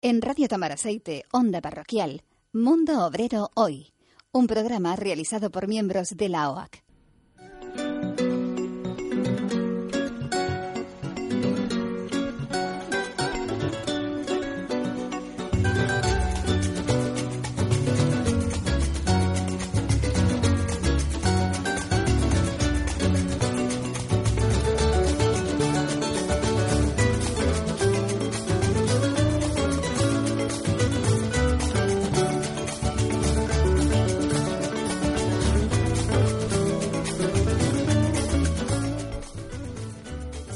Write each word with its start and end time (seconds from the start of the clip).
En 0.00 0.22
Radio 0.22 0.46
Tamaraceite, 0.46 1.24
Onda 1.32 1.60
Parroquial, 1.60 2.22
Mundo 2.52 3.04
Obrero 3.04 3.50
Hoy, 3.54 3.92
un 4.30 4.46
programa 4.46 4.94
realizado 4.94 5.50
por 5.50 5.66
miembros 5.66 6.16
de 6.16 6.28
la 6.28 6.52
OAC. 6.52 6.84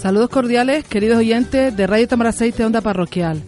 Saludos 0.02 0.30
cordiales, 0.30 0.84
queridos 0.84 1.18
oyentes 1.18 1.76
de 1.76 1.86
Radio 1.86 2.08
Tamaraceite 2.08 2.64
Onda 2.64 2.80
Parroquial. 2.80 3.40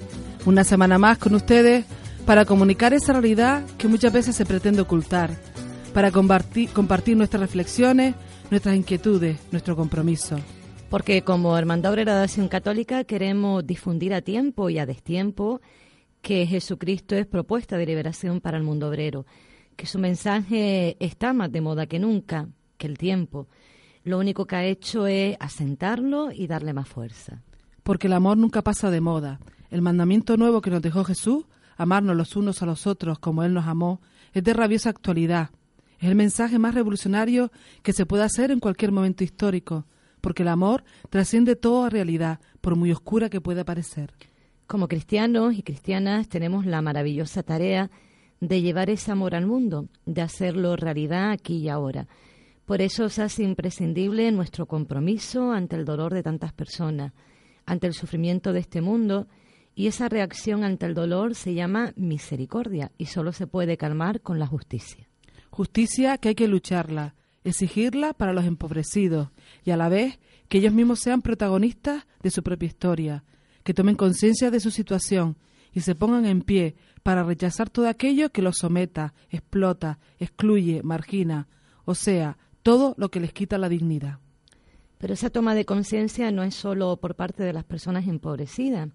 Una 0.46 0.62
semana 0.62 0.98
más 0.98 1.18
con 1.18 1.34
ustedes 1.34 1.84
para 2.26 2.44
comunicar 2.44 2.94
esa 2.94 3.12
realidad 3.12 3.66
que 3.76 3.88
muchas 3.88 4.12
veces 4.12 4.36
se 4.36 4.46
pretende 4.46 4.80
ocultar, 4.80 5.36
para 5.92 6.12
compartir, 6.12 6.70
compartir 6.70 7.16
nuestras 7.16 7.40
reflexiones, 7.40 8.14
nuestras 8.52 8.76
inquietudes, 8.76 9.36
nuestro 9.50 9.74
compromiso. 9.74 10.36
Porque 10.90 11.22
como 11.22 11.58
Hermandad 11.58 11.90
Obrera 11.90 12.16
de 12.16 12.22
Acción 12.22 12.46
Católica 12.46 13.02
queremos 13.02 13.66
difundir 13.66 14.14
a 14.14 14.22
tiempo 14.22 14.70
y 14.70 14.78
a 14.78 14.86
destiempo 14.86 15.60
que 16.22 16.46
Jesucristo 16.46 17.16
es 17.16 17.26
propuesta 17.26 17.76
de 17.78 17.86
liberación 17.86 18.40
para 18.40 18.58
el 18.58 18.62
mundo 18.62 18.90
obrero, 18.90 19.26
que 19.74 19.86
su 19.86 19.98
mensaje 19.98 20.96
está 21.00 21.32
más 21.32 21.50
de 21.50 21.60
moda 21.60 21.86
que 21.86 21.98
nunca, 21.98 22.46
que 22.78 22.86
el 22.86 22.96
tiempo 22.96 23.48
lo 24.04 24.18
único 24.18 24.46
que 24.46 24.56
ha 24.56 24.64
hecho 24.64 25.06
es 25.06 25.36
asentarlo 25.40 26.30
y 26.30 26.46
darle 26.46 26.72
más 26.72 26.88
fuerza. 26.88 27.42
Porque 27.82 28.06
el 28.06 28.12
amor 28.12 28.36
nunca 28.36 28.62
pasa 28.62 28.90
de 28.90 29.00
moda. 29.00 29.40
El 29.70 29.82
mandamiento 29.82 30.36
nuevo 30.36 30.60
que 30.60 30.70
nos 30.70 30.82
dejó 30.82 31.04
Jesús, 31.04 31.44
amarnos 31.76 32.16
los 32.16 32.36
unos 32.36 32.62
a 32.62 32.66
los 32.66 32.86
otros 32.86 33.18
como 33.18 33.42
Él 33.42 33.54
nos 33.54 33.66
amó, 33.66 34.00
es 34.32 34.44
de 34.44 34.52
rabiosa 34.52 34.90
actualidad. 34.90 35.50
Es 35.98 36.08
el 36.08 36.14
mensaje 36.14 36.58
más 36.58 36.74
revolucionario 36.74 37.50
que 37.82 37.92
se 37.92 38.04
puede 38.04 38.24
hacer 38.24 38.50
en 38.50 38.60
cualquier 38.60 38.92
momento 38.92 39.24
histórico, 39.24 39.86
porque 40.20 40.42
el 40.42 40.48
amor 40.48 40.84
trasciende 41.08 41.56
toda 41.56 41.90
realidad, 41.90 42.40
por 42.60 42.76
muy 42.76 42.92
oscura 42.92 43.30
que 43.30 43.40
pueda 43.40 43.64
parecer. 43.64 44.12
Como 44.66 44.88
cristianos 44.88 45.54
y 45.54 45.62
cristianas 45.62 46.28
tenemos 46.28 46.66
la 46.66 46.82
maravillosa 46.82 47.42
tarea 47.42 47.90
de 48.40 48.60
llevar 48.60 48.90
ese 48.90 49.12
amor 49.12 49.34
al 49.34 49.46
mundo, 49.46 49.88
de 50.04 50.22
hacerlo 50.22 50.76
realidad 50.76 51.30
aquí 51.30 51.56
y 51.56 51.68
ahora. 51.68 52.06
Por 52.64 52.80
eso 52.80 53.08
se 53.10 53.22
hace 53.22 53.42
imprescindible 53.42 54.30
nuestro 54.32 54.66
compromiso 54.66 55.52
ante 55.52 55.76
el 55.76 55.84
dolor 55.84 56.14
de 56.14 56.22
tantas 56.22 56.52
personas, 56.52 57.12
ante 57.66 57.86
el 57.86 57.94
sufrimiento 57.94 58.52
de 58.52 58.60
este 58.60 58.80
mundo, 58.80 59.28
y 59.74 59.88
esa 59.88 60.08
reacción 60.08 60.64
ante 60.64 60.86
el 60.86 60.94
dolor 60.94 61.34
se 61.34 61.54
llama 61.54 61.92
misericordia 61.96 62.92
y 62.96 63.06
solo 63.06 63.32
se 63.32 63.46
puede 63.46 63.76
calmar 63.76 64.20
con 64.20 64.38
la 64.38 64.46
justicia. 64.46 65.08
Justicia 65.50 66.16
que 66.18 66.30
hay 66.30 66.34
que 66.34 66.48
lucharla, 66.48 67.14
exigirla 67.42 68.14
para 68.14 68.32
los 68.32 68.44
empobrecidos 68.44 69.28
y 69.64 69.70
a 69.70 69.76
la 69.76 69.88
vez 69.88 70.18
que 70.48 70.58
ellos 70.58 70.72
mismos 70.72 71.00
sean 71.00 71.22
protagonistas 71.22 72.06
de 72.22 72.30
su 72.30 72.42
propia 72.42 72.66
historia, 72.66 73.24
que 73.62 73.74
tomen 73.74 73.96
conciencia 73.96 74.50
de 74.50 74.60
su 74.60 74.70
situación 74.70 75.36
y 75.72 75.80
se 75.80 75.94
pongan 75.94 76.24
en 76.24 76.42
pie 76.42 76.76
para 77.02 77.24
rechazar 77.24 77.68
todo 77.68 77.88
aquello 77.88 78.30
que 78.30 78.42
los 78.42 78.58
someta, 78.58 79.12
explota, 79.28 79.98
excluye, 80.18 80.82
margina, 80.82 81.48
o 81.84 81.94
sea, 81.94 82.38
todo 82.64 82.94
lo 82.96 83.10
que 83.10 83.20
les 83.20 83.32
quita 83.32 83.58
la 83.58 83.68
dignidad. 83.68 84.18
Pero 84.98 85.12
esa 85.12 85.28
toma 85.28 85.54
de 85.54 85.66
conciencia 85.66 86.32
no 86.32 86.42
es 86.42 86.54
solo 86.54 86.96
por 86.96 87.14
parte 87.14 87.42
de 87.44 87.52
las 87.52 87.62
personas 87.62 88.08
empobrecidas, 88.08 88.88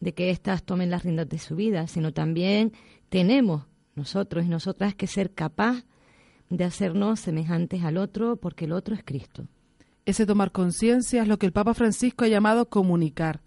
de 0.00 0.12
que 0.12 0.30
éstas 0.30 0.64
tomen 0.64 0.90
las 0.90 1.04
riendas 1.04 1.28
de 1.28 1.38
su 1.38 1.54
vida, 1.54 1.86
sino 1.86 2.12
también 2.12 2.72
tenemos 3.08 3.64
nosotros 3.94 4.44
y 4.44 4.48
nosotras 4.48 4.96
que 4.96 5.06
ser 5.06 5.30
capaz 5.32 5.84
de 6.50 6.64
hacernos 6.64 7.20
semejantes 7.20 7.84
al 7.84 7.96
otro 7.96 8.36
porque 8.36 8.64
el 8.64 8.72
otro 8.72 8.96
es 8.96 9.04
Cristo. 9.04 9.46
Ese 10.04 10.26
tomar 10.26 10.50
conciencia 10.50 11.22
es 11.22 11.28
lo 11.28 11.38
que 11.38 11.46
el 11.46 11.52
Papa 11.52 11.74
Francisco 11.74 12.24
ha 12.24 12.28
llamado 12.28 12.68
comunicar 12.68 13.40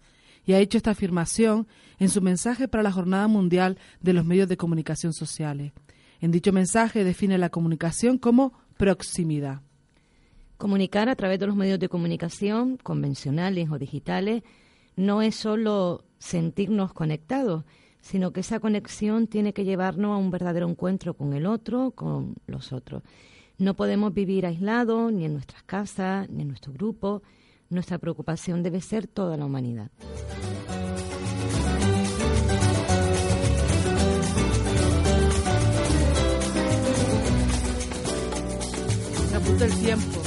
y 0.46 0.54
ha 0.54 0.58
hecho 0.58 0.78
esta 0.78 0.92
afirmación 0.92 1.68
en 1.98 2.08
su 2.08 2.22
mensaje 2.22 2.66
para 2.66 2.82
la 2.82 2.92
Jornada 2.92 3.28
Mundial 3.28 3.76
de 4.00 4.14
los 4.14 4.24
Medios 4.24 4.48
de 4.48 4.56
Comunicación 4.56 5.12
Sociales. 5.12 5.72
En 6.22 6.30
dicho 6.30 6.50
mensaje 6.50 7.04
define 7.04 7.36
la 7.36 7.50
comunicación 7.50 8.16
como 8.16 8.54
proximidad. 8.80 9.60
Comunicar 10.56 11.10
a 11.10 11.14
través 11.14 11.38
de 11.38 11.46
los 11.46 11.54
medios 11.54 11.78
de 11.78 11.90
comunicación, 11.90 12.78
convencionales 12.78 13.70
o 13.70 13.78
digitales, 13.78 14.42
no 14.96 15.20
es 15.20 15.36
solo 15.36 16.06
sentirnos 16.18 16.94
conectados, 16.94 17.64
sino 18.00 18.32
que 18.32 18.40
esa 18.40 18.58
conexión 18.58 19.26
tiene 19.26 19.52
que 19.52 19.66
llevarnos 19.66 20.12
a 20.12 20.16
un 20.16 20.30
verdadero 20.30 20.66
encuentro 20.66 21.12
con 21.12 21.34
el 21.34 21.44
otro, 21.44 21.90
con 21.90 22.36
los 22.46 22.72
otros. 22.72 23.02
No 23.58 23.74
podemos 23.74 24.14
vivir 24.14 24.46
aislados, 24.46 25.12
ni 25.12 25.26
en 25.26 25.34
nuestras 25.34 25.62
casas, 25.64 26.30
ni 26.30 26.40
en 26.40 26.48
nuestro 26.48 26.72
grupo. 26.72 27.22
Nuestra 27.68 27.98
preocupación 27.98 28.62
debe 28.62 28.80
ser 28.80 29.06
toda 29.06 29.36
la 29.36 29.44
humanidad. 29.44 29.90
Del 39.58 39.74
tiempo. 39.82 40.20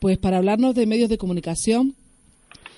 Pues 0.00 0.18
para 0.18 0.38
hablarnos 0.38 0.74
de 0.74 0.86
medios 0.86 1.08
de 1.08 1.18
comunicación, 1.18 1.94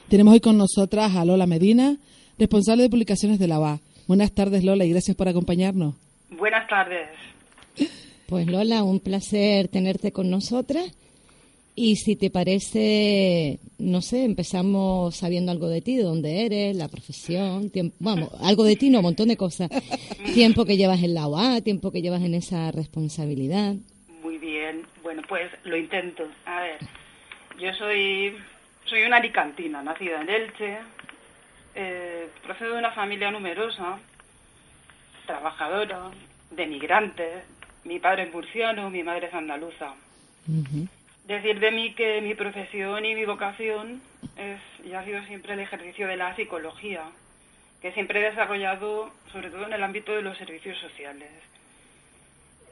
tenemos 0.08 0.34
hoy 0.34 0.40
con 0.40 0.56
nosotras 0.56 1.14
a 1.14 1.24
Lola 1.24 1.46
Medina, 1.46 1.98
responsable 2.38 2.84
de 2.84 2.90
publicaciones 2.90 3.38
de 3.38 3.48
la 3.48 3.60
UA. 3.60 3.80
Buenas 4.06 4.32
tardes, 4.32 4.64
Lola, 4.64 4.84
y 4.84 4.90
gracias 4.90 5.16
por 5.16 5.28
acompañarnos. 5.28 5.94
Buenas 6.30 6.66
tardes. 6.68 7.08
Pues 8.26 8.46
Lola, 8.46 8.82
un 8.82 9.00
placer 9.00 9.68
tenerte 9.68 10.12
con 10.12 10.30
nosotras 10.30 10.92
y 11.78 11.94
si 11.94 12.16
te 12.16 12.28
parece, 12.28 13.60
no 13.78 14.02
sé, 14.02 14.24
empezamos 14.24 15.14
sabiendo 15.14 15.52
algo 15.52 15.68
de 15.68 15.80
ti, 15.80 15.96
de 15.96 16.02
dónde 16.02 16.44
eres, 16.44 16.74
la 16.74 16.88
profesión, 16.88 17.70
tiempo, 17.70 17.94
vamos, 18.00 18.30
algo 18.42 18.64
de 18.64 18.74
ti, 18.74 18.90
no, 18.90 18.98
un 18.98 19.04
montón 19.04 19.28
de 19.28 19.36
cosas. 19.36 19.70
tiempo 20.34 20.64
que 20.64 20.76
llevas 20.76 21.04
en 21.04 21.14
la 21.14 21.28
OA, 21.28 21.60
tiempo 21.60 21.92
que 21.92 22.02
llevas 22.02 22.22
en 22.22 22.34
esa 22.34 22.72
responsabilidad. 22.72 23.76
Muy 24.24 24.38
bien, 24.38 24.82
bueno, 25.04 25.22
pues 25.28 25.52
lo 25.62 25.76
intento. 25.76 26.24
A 26.46 26.62
ver, 26.62 26.78
yo 27.60 27.72
soy, 27.74 28.34
soy 28.84 29.02
una 29.04 29.18
alicantina, 29.18 29.80
nacida 29.80 30.20
en 30.22 30.30
Elche, 30.30 30.78
eh, 31.76 32.28
procedo 32.42 32.72
de 32.72 32.78
una 32.80 32.90
familia 32.90 33.30
numerosa, 33.30 34.00
trabajadora, 35.26 36.10
de 36.50 36.66
migrantes, 36.66 37.44
mi 37.84 38.00
padre 38.00 38.24
es 38.24 38.34
murciano, 38.34 38.90
mi 38.90 39.04
madre 39.04 39.28
es 39.28 39.34
andaluza 39.34 39.94
decir 41.28 41.60
de 41.60 41.70
mí 41.70 41.94
que 41.94 42.20
mi 42.22 42.34
profesión 42.34 43.04
y 43.04 43.14
mi 43.14 43.24
vocación 43.26 44.00
es 44.36 44.60
y 44.84 44.94
ha 44.94 45.04
sido 45.04 45.22
siempre 45.24 45.52
el 45.52 45.60
ejercicio 45.60 46.08
de 46.08 46.16
la 46.16 46.34
psicología, 46.34 47.04
que 47.82 47.92
siempre 47.92 48.20
he 48.20 48.30
desarrollado 48.30 49.12
sobre 49.30 49.50
todo 49.50 49.66
en 49.66 49.74
el 49.74 49.82
ámbito 49.84 50.12
de 50.14 50.22
los 50.22 50.38
servicios 50.38 50.78
sociales. 50.78 51.30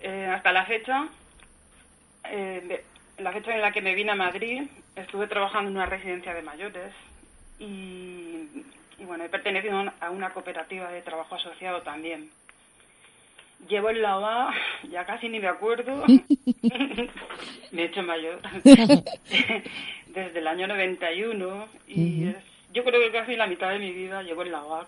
Eh, 0.00 0.26
hasta 0.26 0.52
la 0.52 0.64
fecha, 0.64 1.06
eh, 2.30 2.82
la 3.18 3.32
fecha 3.32 3.54
en 3.54 3.60
la 3.60 3.72
que 3.72 3.82
me 3.82 3.94
vine 3.94 4.12
a 4.12 4.16
Madrid, 4.16 4.62
estuve 4.96 5.26
trabajando 5.26 5.70
en 5.70 5.76
una 5.76 5.86
residencia 5.86 6.32
de 6.32 6.42
mayores 6.42 6.94
y, 7.58 8.64
y 8.98 9.04
bueno, 9.04 9.24
he 9.24 9.28
pertenecido 9.28 9.92
a 10.00 10.10
una 10.10 10.30
cooperativa 10.30 10.90
de 10.90 11.02
trabajo 11.02 11.34
asociado 11.34 11.82
también. 11.82 12.30
Llevo 13.68 13.90
en 13.90 14.02
la 14.02 14.18
OA, 14.18 14.54
ya 14.90 15.04
casi 15.04 15.28
ni 15.28 15.40
me 15.40 15.48
acuerdo, 15.48 16.04
me 17.72 17.82
he 17.82 17.84
hecho 17.86 18.02
mayor, 18.02 18.40
desde 18.62 20.38
el 20.38 20.46
año 20.46 20.68
91 20.68 21.68
y 21.88 22.32
yo 22.72 22.84
creo 22.84 23.00
que 23.00 23.10
casi 23.10 23.34
la 23.34 23.46
mitad 23.46 23.70
de 23.70 23.78
mi 23.78 23.92
vida 23.92 24.22
llevo 24.22 24.42
en 24.42 24.52
la 24.52 24.62
OA. 24.62 24.86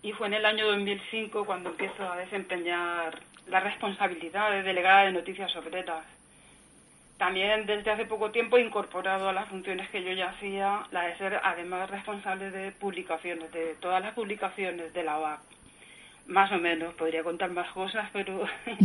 Y 0.00 0.12
fue 0.12 0.28
en 0.28 0.34
el 0.34 0.46
año 0.46 0.66
2005 0.68 1.44
cuando 1.44 1.70
empiezo 1.70 2.10
a 2.10 2.16
desempeñar 2.16 3.18
la 3.48 3.60
responsabilidad 3.60 4.52
de 4.52 4.62
delegada 4.62 5.04
de 5.04 5.12
noticias 5.12 5.54
obreras. 5.56 6.04
También 7.18 7.66
desde 7.66 7.90
hace 7.90 8.06
poco 8.06 8.30
tiempo 8.30 8.56
he 8.56 8.62
incorporado 8.62 9.28
a 9.28 9.32
las 9.32 9.48
funciones 9.48 9.90
que 9.90 10.04
yo 10.04 10.12
ya 10.12 10.30
hacía 10.30 10.86
la 10.92 11.02
de 11.02 11.16
ser 11.16 11.40
además 11.42 11.90
responsable 11.90 12.50
de 12.52 12.70
publicaciones, 12.70 13.50
de 13.52 13.74
todas 13.80 14.00
las 14.00 14.14
publicaciones 14.14 14.94
de 14.94 15.02
la 15.02 15.18
OAC. 15.18 15.40
Más 16.28 16.52
o 16.52 16.58
menos, 16.58 16.94
podría 16.94 17.22
contar 17.24 17.50
más 17.50 17.70
cosas, 17.72 18.08
pero... 18.12 18.44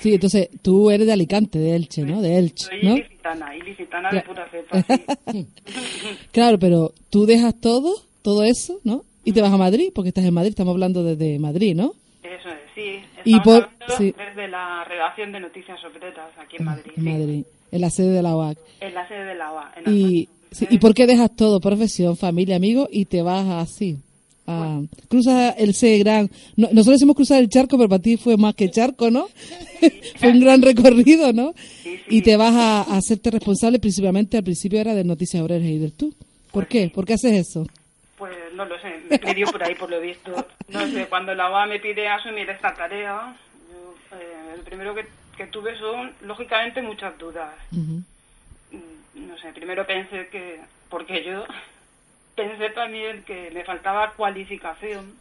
sí, 0.00 0.14
entonces 0.14 0.48
tú 0.62 0.90
eres 0.90 1.06
de 1.06 1.12
Alicante, 1.12 1.58
de 1.58 1.76
Elche, 1.76 2.02
¿no? 2.02 2.20
De 2.22 2.38
Elche, 2.38 2.64
Soy 2.66 2.82
¿no? 2.82 2.96
ilicitana, 2.96 3.56
ilicitana 3.56 4.10
de 4.10 4.20
pura 4.22 4.48
cepa, 4.50 4.82
sí. 5.32 5.46
claro, 6.32 6.58
pero 6.58 6.92
tú 7.10 7.26
dejas 7.26 7.54
todo, 7.60 7.94
todo 8.22 8.44
eso, 8.44 8.80
¿no? 8.84 9.04
Y 9.24 9.32
te 9.32 9.40
vas 9.42 9.52
a 9.52 9.56
Madrid, 9.56 9.90
porque 9.94 10.08
estás 10.08 10.24
en 10.24 10.34
Madrid, 10.34 10.50
estamos 10.50 10.72
hablando 10.72 11.04
desde 11.04 11.38
Madrid, 11.38 11.76
¿no? 11.76 11.92
Eso 12.24 12.48
es, 12.48 12.58
sí. 12.74 13.00
Y 13.24 13.36
Estamos 13.36 13.44
por- 13.44 13.54
hablando 13.74 13.96
sí. 13.98 14.14
desde 14.16 14.48
la 14.48 14.84
redacción 14.84 15.32
de 15.32 15.40
Noticias 15.40 15.78
Obreras 15.84 16.30
aquí 16.38 16.56
en 16.58 16.64
Madrid, 16.64 16.92
En 16.96 17.04
sí. 17.04 17.10
Madrid, 17.10 17.44
en 17.70 17.80
la 17.80 17.90
sede 17.90 18.08
de 18.10 18.22
la 18.22 18.34
OAC. 18.36 18.58
En 18.80 18.94
la 18.94 19.06
sede 19.06 19.24
de 19.26 19.34
la 19.36 19.52
OA. 19.52 19.72
en 19.76 19.94
Y, 19.96 20.28
sí, 20.50 20.66
¿Y 20.70 20.78
por 20.78 20.94
qué 20.94 21.06
dejas 21.06 21.36
todo, 21.36 21.60
profesión, 21.60 22.16
familia, 22.16 22.56
amigos, 22.56 22.88
y 22.90 23.04
te 23.04 23.22
vas 23.22 23.46
así? 23.48 23.98
A, 24.46 24.80
cruzas 25.08 25.54
el 25.58 25.72
C 25.74 25.98
gran. 25.98 26.28
no- 26.56 26.68
nosotros 26.72 26.94
decimos 26.96 27.14
cruzar 27.16 27.40
el 27.40 27.48
charco, 27.48 27.76
pero 27.76 27.88
para 27.88 28.02
ti 28.02 28.16
fue 28.16 28.36
más 28.36 28.54
que 28.54 28.70
charco, 28.70 29.10
¿no? 29.10 29.28
fue 30.16 30.30
un 30.30 30.40
gran 30.40 30.60
recorrido, 30.62 31.32
¿no? 31.32 31.54
Sí, 31.82 31.96
sí. 31.96 32.16
Y 32.16 32.22
te 32.22 32.36
vas 32.36 32.54
a, 32.54 32.82
a 32.82 32.96
hacerte 32.96 33.30
responsable, 33.30 33.78
principalmente 33.78 34.36
al 34.36 34.42
principio 34.44 34.80
era 34.80 34.94
de 34.94 35.04
Noticias 35.04 35.42
Obreras 35.42 35.64
y 35.68 35.78
del 35.78 35.92
tú. 35.92 36.12
¿Por 36.50 36.66
qué? 36.66 36.90
¿Por 36.90 37.06
qué 37.06 37.14
haces 37.14 37.32
eso? 37.32 37.66
Pues 38.18 38.32
no 38.54 38.64
lo 38.64 38.78
sé, 38.80 39.00
me 39.08 39.18
pidió 39.18 39.46
por 39.46 39.62
ahí 39.62 39.74
por 39.74 39.88
lo 39.90 40.00
visto. 40.00 40.30
No 40.68 40.86
sé, 40.90 41.06
cuando 41.08 41.34
la 41.34 41.50
OA 41.50 41.66
me 41.66 41.78
pide 41.80 42.08
asumir 42.08 42.48
esta 42.50 42.74
tarea, 42.74 43.36
yo, 43.70 44.16
eh, 44.18 44.54
el 44.56 44.60
primero 44.62 44.94
que, 44.94 45.06
que 45.36 45.46
tuve 45.46 45.76
son, 45.78 46.10
lógicamente, 46.26 46.82
muchas 46.82 47.16
dudas. 47.18 47.54
Mm, 47.70 48.00
No 49.28 49.38
sé, 49.38 49.48
primero 49.54 49.86
pensé 49.86 50.28
que, 50.30 50.60
porque 50.88 51.24
yo 51.24 51.44
pensé 52.34 52.70
también 52.70 53.22
que 53.24 53.50
me 53.50 53.64
faltaba 53.64 54.12
cualificación. 54.12 55.14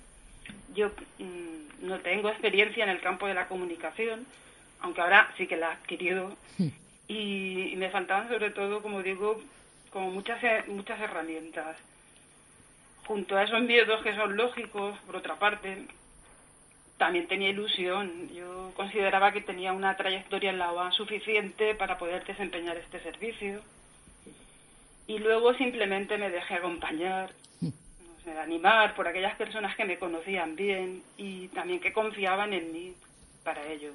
Yo 0.74 0.90
mm, 1.20 1.88
no 1.88 2.00
tengo 2.00 2.30
experiencia 2.30 2.84
en 2.84 2.90
el 2.90 3.02
campo 3.02 3.28
de 3.28 3.34
la 3.34 3.48
comunicación, 3.48 4.26
aunque 4.82 5.02
ahora 5.02 5.32
sí 5.38 5.48
que 5.48 5.58
la 5.58 5.70
he 5.70 5.74
adquirido. 5.74 6.36
Y, 7.08 7.70
y 7.74 7.76
me 7.76 7.90
faltaban 7.90 8.30
sobre 8.30 8.52
todo, 8.52 8.82
como 8.82 9.04
digo, 9.04 9.42
como 9.92 10.12
muchas, 10.12 10.42
he- 10.44 10.64
muchas 10.68 11.00
herramientas. 11.02 11.78
Junto 13.06 13.36
a 13.38 13.44
esos 13.44 13.62
miedos 13.62 14.02
que 14.04 14.16
son 14.16 14.38
lógicos, 14.38 14.98
por 15.00 15.18
otra 15.18 15.36
parte, 15.36 15.86
también 16.98 17.28
tenía 17.28 17.50
ilusión. 17.50 18.30
Yo 18.34 18.72
consideraba 18.76 19.32
que 19.34 19.42
tenía 19.42 19.74
una 19.74 19.98
trayectoria 19.98 20.52
en 20.52 20.60
la 20.60 20.72
OA 20.72 20.92
suficiente 20.92 21.76
para 21.76 21.98
poder 21.98 22.24
desempeñar 22.26 22.78
este 22.78 23.00
servicio. 23.02 23.62
Y 25.12 25.20
luego 25.20 25.54
simplemente 25.56 26.18
me 26.18 26.30
dejé 26.30 26.54
acompañar, 26.54 27.32
no 27.60 27.70
sé, 28.24 28.32
animar 28.40 28.96
por 28.96 29.10
aquellas 29.10 29.36
personas 29.36 29.76
que 29.76 29.84
me 29.84 30.00
conocían 30.00 30.56
bien 30.56 31.04
y 31.18 31.50
también 31.50 31.82
que 31.82 31.92
confiaban 31.92 32.54
en 32.54 32.72
mí 32.72 32.96
para 33.44 33.68
ello. 33.68 33.92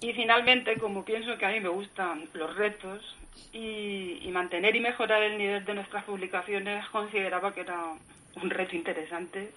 Y 0.00 0.12
finalmente, 0.12 0.78
como 0.78 1.04
pienso 1.04 1.36
que 1.36 1.46
a 1.46 1.50
mí 1.50 1.58
me 1.58 1.68
gustan 1.68 2.28
los 2.34 2.54
retos 2.54 3.16
y, 3.52 4.20
y 4.22 4.30
mantener 4.30 4.76
y 4.76 4.80
mejorar 4.80 5.20
el 5.24 5.36
nivel 5.36 5.64
de 5.64 5.74
nuestras 5.74 6.04
publicaciones, 6.04 6.88
consideraba 6.90 7.52
que 7.52 7.62
era 7.62 7.94
un 8.40 8.50
reto 8.50 8.76
interesante, 8.76 9.50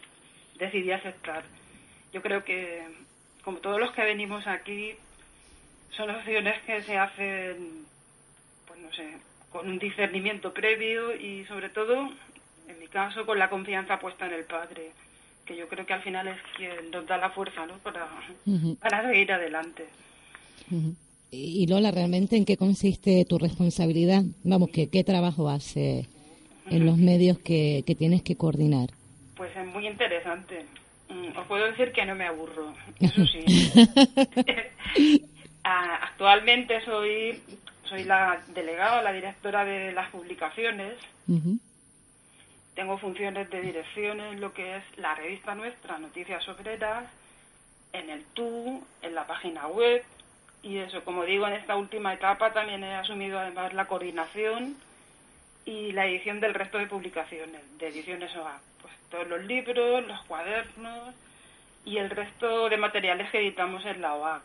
decidí 0.55 0.91
aceptar. 0.91 1.43
Yo 2.13 2.23
creo 2.23 2.43
que, 2.43 2.83
como 3.43 3.59
todos 3.59 3.79
los 3.79 3.91
que 3.91 4.05
venimos 4.05 4.47
aquí, 4.47 4.95
son 5.91 6.09
opciones 6.09 6.59
que 6.63 6.81
se 6.81 6.97
hacen, 6.97 7.85
pues 8.65 8.79
no 8.79 8.91
sé, 8.91 9.28
con 9.51 9.67
un 9.67 9.79
discernimiento 9.79 10.53
previo 10.53 11.15
y 11.15 11.45
sobre 11.45 11.69
todo, 11.69 12.09
en 12.67 12.79
mi 12.79 12.87
caso, 12.87 13.25
con 13.25 13.39
la 13.39 13.49
confianza 13.49 13.99
puesta 13.99 14.27
en 14.27 14.33
el 14.33 14.45
Padre, 14.45 14.91
que 15.45 15.55
yo 15.55 15.67
creo 15.67 15.85
que 15.85 15.93
al 15.93 16.01
final 16.03 16.27
es 16.27 16.37
quien 16.55 16.91
nos 16.91 17.05
da 17.07 17.17
la 17.17 17.31
fuerza 17.31 17.65
¿no? 17.65 17.77
para, 17.79 18.07
Ujú. 18.45 18.75
para 18.75 19.01
seguir 19.09 19.31
adelante. 19.31 19.85
Y 21.31 21.67
Lola, 21.67 21.91
¿realmente 21.91 22.35
en 22.37 22.45
qué 22.45 22.57
consiste 22.57 23.25
tu 23.25 23.37
responsabilidad? 23.39 24.23
Vamos, 24.43 24.69
que 24.69 24.89
qué 24.89 25.03
trabajo 25.03 25.49
hace 25.49 26.07
en 26.69 26.85
los 26.85 26.97
medios 26.97 27.39
que, 27.39 27.83
que 27.85 27.95
tienes 27.95 28.21
que 28.21 28.35
coordinar? 28.35 28.89
Pues 29.35 29.55
es 29.55 29.65
muy 29.67 29.87
interesante. 29.87 30.65
Mm, 31.09 31.37
Os 31.37 31.47
puedo 31.47 31.65
decir 31.65 31.91
que 31.91 32.05
no 32.05 32.13
me 32.13 32.25
aburro, 32.25 32.73
eso 32.99 33.25
sí. 33.25 33.45
Ah, 35.63 35.99
Actualmente 36.11 36.79
soy, 36.85 37.37
soy 37.89 38.03
la 38.03 38.41
delegada, 38.47 39.01
la 39.01 39.11
directora 39.11 39.65
de 39.65 39.91
las 39.91 40.09
publicaciones. 40.09 40.93
Tengo 42.75 42.97
funciones 42.97 43.49
de 43.49 43.61
dirección 43.61 44.19
en 44.21 44.39
lo 44.39 44.53
que 44.53 44.77
es 44.77 44.83
la 44.97 45.15
revista 45.15 45.55
nuestra, 45.55 45.97
Noticias 45.97 46.47
Obreras, 46.47 47.05
en 47.91 48.09
el 48.09 48.23
TU, 48.33 48.85
en 49.01 49.15
la 49.15 49.27
página 49.27 49.67
web. 49.67 50.03
Y 50.61 50.77
eso, 50.77 51.03
como 51.03 51.25
digo, 51.25 51.47
en 51.47 51.53
esta 51.53 51.75
última 51.75 52.13
etapa 52.13 52.53
también 52.53 52.83
he 52.83 52.95
asumido 52.95 53.39
además 53.39 53.73
la 53.73 53.85
coordinación 53.85 54.77
y 55.65 55.91
la 55.91 56.05
edición 56.05 56.39
del 56.39 56.53
resto 56.53 56.77
de 56.77 56.87
publicaciones, 56.87 57.61
de 57.79 57.87
ediciones 57.87 58.35
OA. 58.35 58.59
Pues 58.81 58.93
todos 59.09 59.27
los 59.27 59.43
libros, 59.45 60.05
los 60.07 60.21
cuadernos 60.23 61.13
y 61.85 61.97
el 61.97 62.09
resto 62.09 62.69
de 62.69 62.77
materiales 62.77 63.29
que 63.31 63.39
editamos 63.39 63.85
en 63.85 64.01
la 64.01 64.15
OA. 64.15 64.41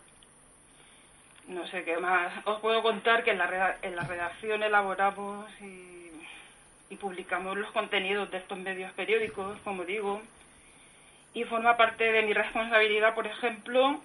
No 1.48 1.66
sé 1.68 1.84
qué 1.84 1.98
más. 1.98 2.32
Os 2.46 2.60
puedo 2.60 2.82
contar 2.82 3.22
que 3.22 3.32
en 3.32 3.38
la, 3.38 3.76
en 3.82 3.96
la 3.96 4.04
redacción 4.04 4.62
elaboramos 4.62 5.46
y, 5.60 6.10
y 6.90 6.96
publicamos 6.96 7.56
los 7.56 7.70
contenidos 7.72 8.30
de 8.30 8.38
estos 8.38 8.58
medios 8.58 8.92
periódicos, 8.92 9.58
como 9.62 9.84
digo, 9.84 10.22
y 11.34 11.44
forma 11.44 11.76
parte 11.76 12.12
de 12.12 12.22
mi 12.22 12.32
responsabilidad, 12.32 13.14
por 13.14 13.26
ejemplo, 13.26 14.00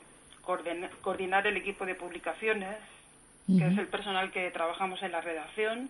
coordinar 1.02 1.46
el 1.46 1.58
equipo 1.58 1.86
de 1.86 1.96
publicaciones, 1.96 2.78
que 3.48 3.66
es 3.66 3.78
el 3.78 3.88
personal 3.88 4.32
que 4.32 4.50
trabajamos 4.52 5.02
en 5.04 5.12
la 5.12 5.22
redacción, 5.22 5.90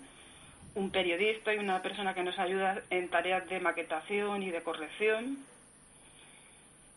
un 0.76 0.92
periodista 0.92 1.54
y 1.54 1.58
una 1.58 1.82
persona 1.82 2.14
que 2.14 2.24
nos 2.24 2.38
ayuda 2.40 2.82
en 2.90 3.10
tareas 3.10 3.48
de 3.50 3.60
maquetación 3.60 4.44
y 4.44 4.52
de 4.52 4.62
corrección. 4.62 5.40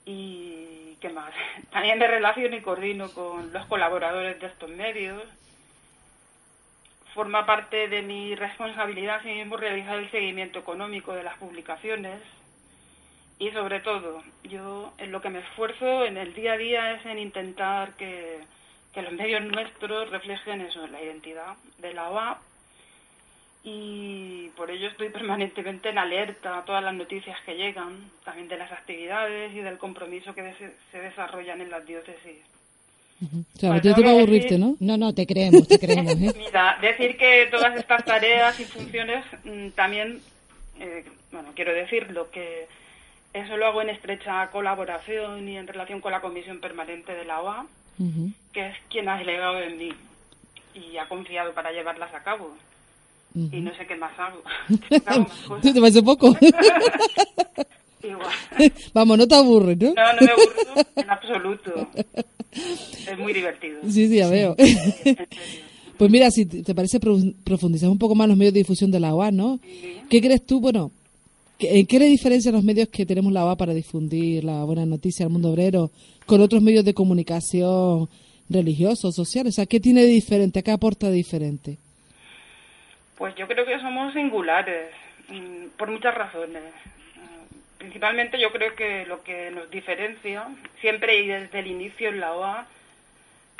Y 0.05 0.82
qué 1.03 1.11
más. 1.11 1.35
También 1.71 1.99
me 1.99 2.07
relaciono 2.07 2.57
y 2.57 2.63
coordino 2.63 3.13
con 3.13 3.53
los 3.53 3.67
colaboradores 3.67 4.41
de 4.41 4.47
estos 4.47 4.71
medios. 4.71 5.23
Forma 7.13 7.45
parte 7.45 7.89
de 7.89 8.01
mi 8.01 8.35
responsabilidad 8.35 9.17
asimismo 9.17 9.59
realizar 9.59 9.99
el 9.99 10.11
seguimiento 10.11 10.61
económico 10.61 11.13
de 11.13 11.25
las 11.25 11.37
publicaciones. 11.37 12.23
Y 13.39 13.51
sobre 13.51 13.81
todo, 13.81 14.23
yo 14.45 14.95
en 14.99 15.11
lo 15.13 15.21
que 15.21 15.29
me 15.29 15.41
esfuerzo 15.41 16.07
en 16.07 16.17
el 16.17 16.33
día 16.33 16.53
a 16.53 16.57
día 16.57 16.93
es 16.93 17.05
en 17.05 17.19
intentar 17.19 17.95
que, 17.97 18.39
que 18.95 19.03
los 19.03 19.13
medios 19.13 19.43
nuestros 19.43 20.09
reflejen 20.11 20.61
eso, 20.63 20.87
la 20.87 21.03
identidad 21.03 21.57
de 21.79 21.93
la 21.93 22.09
OA. 22.11 22.41
Y 23.65 24.49
por 24.57 24.71
ello 24.71 24.89
estoy 24.89 25.09
permanentemente 25.11 25.89
en 25.91 25.99
alerta 25.99 26.59
a 26.59 26.65
todas 26.65 26.83
las 26.83 26.95
noticias 26.95 27.39
que 27.47 27.55
llegan, 27.55 28.11
también 28.25 28.49
de 28.49 28.57
las 28.59 28.73
actividades 28.73 29.55
y 29.55 29.61
del 29.61 29.79
compromiso 29.79 30.35
que 30.35 30.43
des- 30.43 30.73
se 30.91 30.99
desarrollan 31.01 31.61
en 31.61 31.71
las 31.71 31.87
diócesis. 31.87 32.39
O 33.23 33.27
sea, 33.59 33.69
no 33.69 33.75
Pues 33.75 33.83
tienes 33.83 33.83
tú 33.83 33.83
tengo 33.83 33.95
para 33.95 34.03
que 34.03 34.09
aburrirte, 34.19 34.49
decir- 34.55 34.59
¿no? 34.59 34.77
No, 34.81 34.97
no, 34.97 35.15
te 35.15 35.27
creemos, 35.29 35.69
te 35.69 35.79
creemos. 35.79 36.13
¿eh? 36.15 36.33
Mira, 36.39 36.77
decir 36.81 37.17
que 37.17 37.47
todas 37.53 37.77
estas 37.77 38.05
tareas 38.05 38.59
y 38.59 38.65
funciones 38.65 39.25
mm, 39.45 39.69
también, 39.71 40.21
eh, 40.81 41.05
bueno, 41.31 41.51
quiero 41.55 41.73
decirlo, 41.73 42.33
que 42.33 42.67
eso 43.33 43.57
lo 43.57 43.67
hago 43.67 43.81
en 43.81 43.91
estrecha 43.91 44.51
colaboración 44.51 45.49
y 45.49 45.57
en 45.57 45.69
relación 45.69 46.01
con 46.01 46.11
la 46.11 46.21
Comisión 46.21 46.59
Permanente 46.61 47.15
de 47.15 47.25
la 47.25 47.41
OA, 47.41 47.67
Ujú. 48.01 48.33
que 48.53 48.67
es 48.67 48.77
quien 48.91 49.09
ha 49.09 49.19
delegado 49.19 49.61
en 49.63 49.79
mí 49.79 49.93
y 50.75 50.97
ha 50.97 51.07
confiado 51.07 51.53
para 51.55 51.71
llevarlas 51.71 52.13
a 52.13 52.25
cabo. 52.25 52.57
Y 53.35 53.61
no 53.61 53.71
sé 53.77 53.87
qué 53.87 53.97
más 53.97 54.13
hago. 54.19 54.43
Hago 55.07 55.21
más 55.23 55.39
cosas. 55.49 55.73
¿Te 55.75 55.81
parece 55.81 56.03
poco? 56.03 56.37
Igual. 58.03 58.73
Vamos, 58.95 59.19
no 59.19 59.27
te 59.29 59.35
aburres, 59.35 59.79
¿no? 59.79 59.95
No, 59.95 60.13
no 60.13 60.21
me 60.21 60.31
aburro 60.33 60.87
en 60.97 61.11
absoluto. 61.11 61.89
Es 63.11 63.19
muy 63.19 63.33
divertido. 63.33 63.79
Sí, 63.89 64.09
sí, 64.09 64.17
ya 64.17 64.29
veo. 64.29 64.57
Pues 65.97 66.11
mira, 66.11 66.31
si 66.31 66.47
te 66.47 66.75
parece 66.75 66.99
pro- 66.99 67.19
profundizar 67.45 67.89
un 67.89 67.99
poco 67.99 68.15
más 68.15 68.29
los 68.29 68.37
medios 68.37 68.55
de 68.55 68.61
difusión 68.61 68.91
de 68.91 68.99
la 69.01 69.15
OA, 69.15 69.31
¿no? 69.31 69.61
¿Qué 70.11 70.21
crees 70.21 70.45
tú, 70.45 70.61
bueno, 70.61 70.91
¿En 71.61 71.87
qué 71.87 72.01
le 72.01 72.07
diferencia 72.07 72.51
los 72.51 72.65
medios 72.65 72.89
que 72.89 73.07
tenemos 73.07 73.33
la 73.33 73.45
OA 73.45 73.55
para 73.57 73.73
difundir 73.73 74.43
la 74.43 74.65
buena 74.65 74.85
noticia 74.85 75.25
al 75.27 75.31
mundo 75.31 75.51
obrero 75.53 75.93
con 76.27 76.41
otros 76.41 76.61
medios 76.61 76.85
de 76.85 76.93
comunicación 76.93 78.09
religiosos, 78.51 79.15
sociales? 79.15 79.55
O 79.55 79.57
sea, 79.57 79.67
¿qué 79.67 79.79
tiene 79.79 80.01
de 80.03 80.09
diferente? 80.09 80.65
¿Qué 80.65 80.73
aporta 80.73 81.09
de 81.09 81.15
diferente? 81.15 81.79
Pues 83.23 83.37
yo 83.37 83.47
creo 83.47 83.65
que 83.65 83.79
somos 83.79 84.13
singulares, 84.15 84.91
mm, 85.29 85.77
por 85.79 85.89
muchas 85.89 86.13
razones. 86.13 86.65
Mm, 87.15 87.79
principalmente 87.79 88.37
yo 88.41 88.51
creo 88.51 88.75
que 88.75 89.07
lo 89.07 89.23
que 89.23 89.53
nos 89.53 89.71
diferencia, 89.71 90.49
siempre 90.81 91.21
y 91.21 91.29
desde 91.29 91.61
el 91.61 91.69
inicio 91.69 92.09
en 92.09 92.19
la 92.19 92.33
OA, 92.33 92.67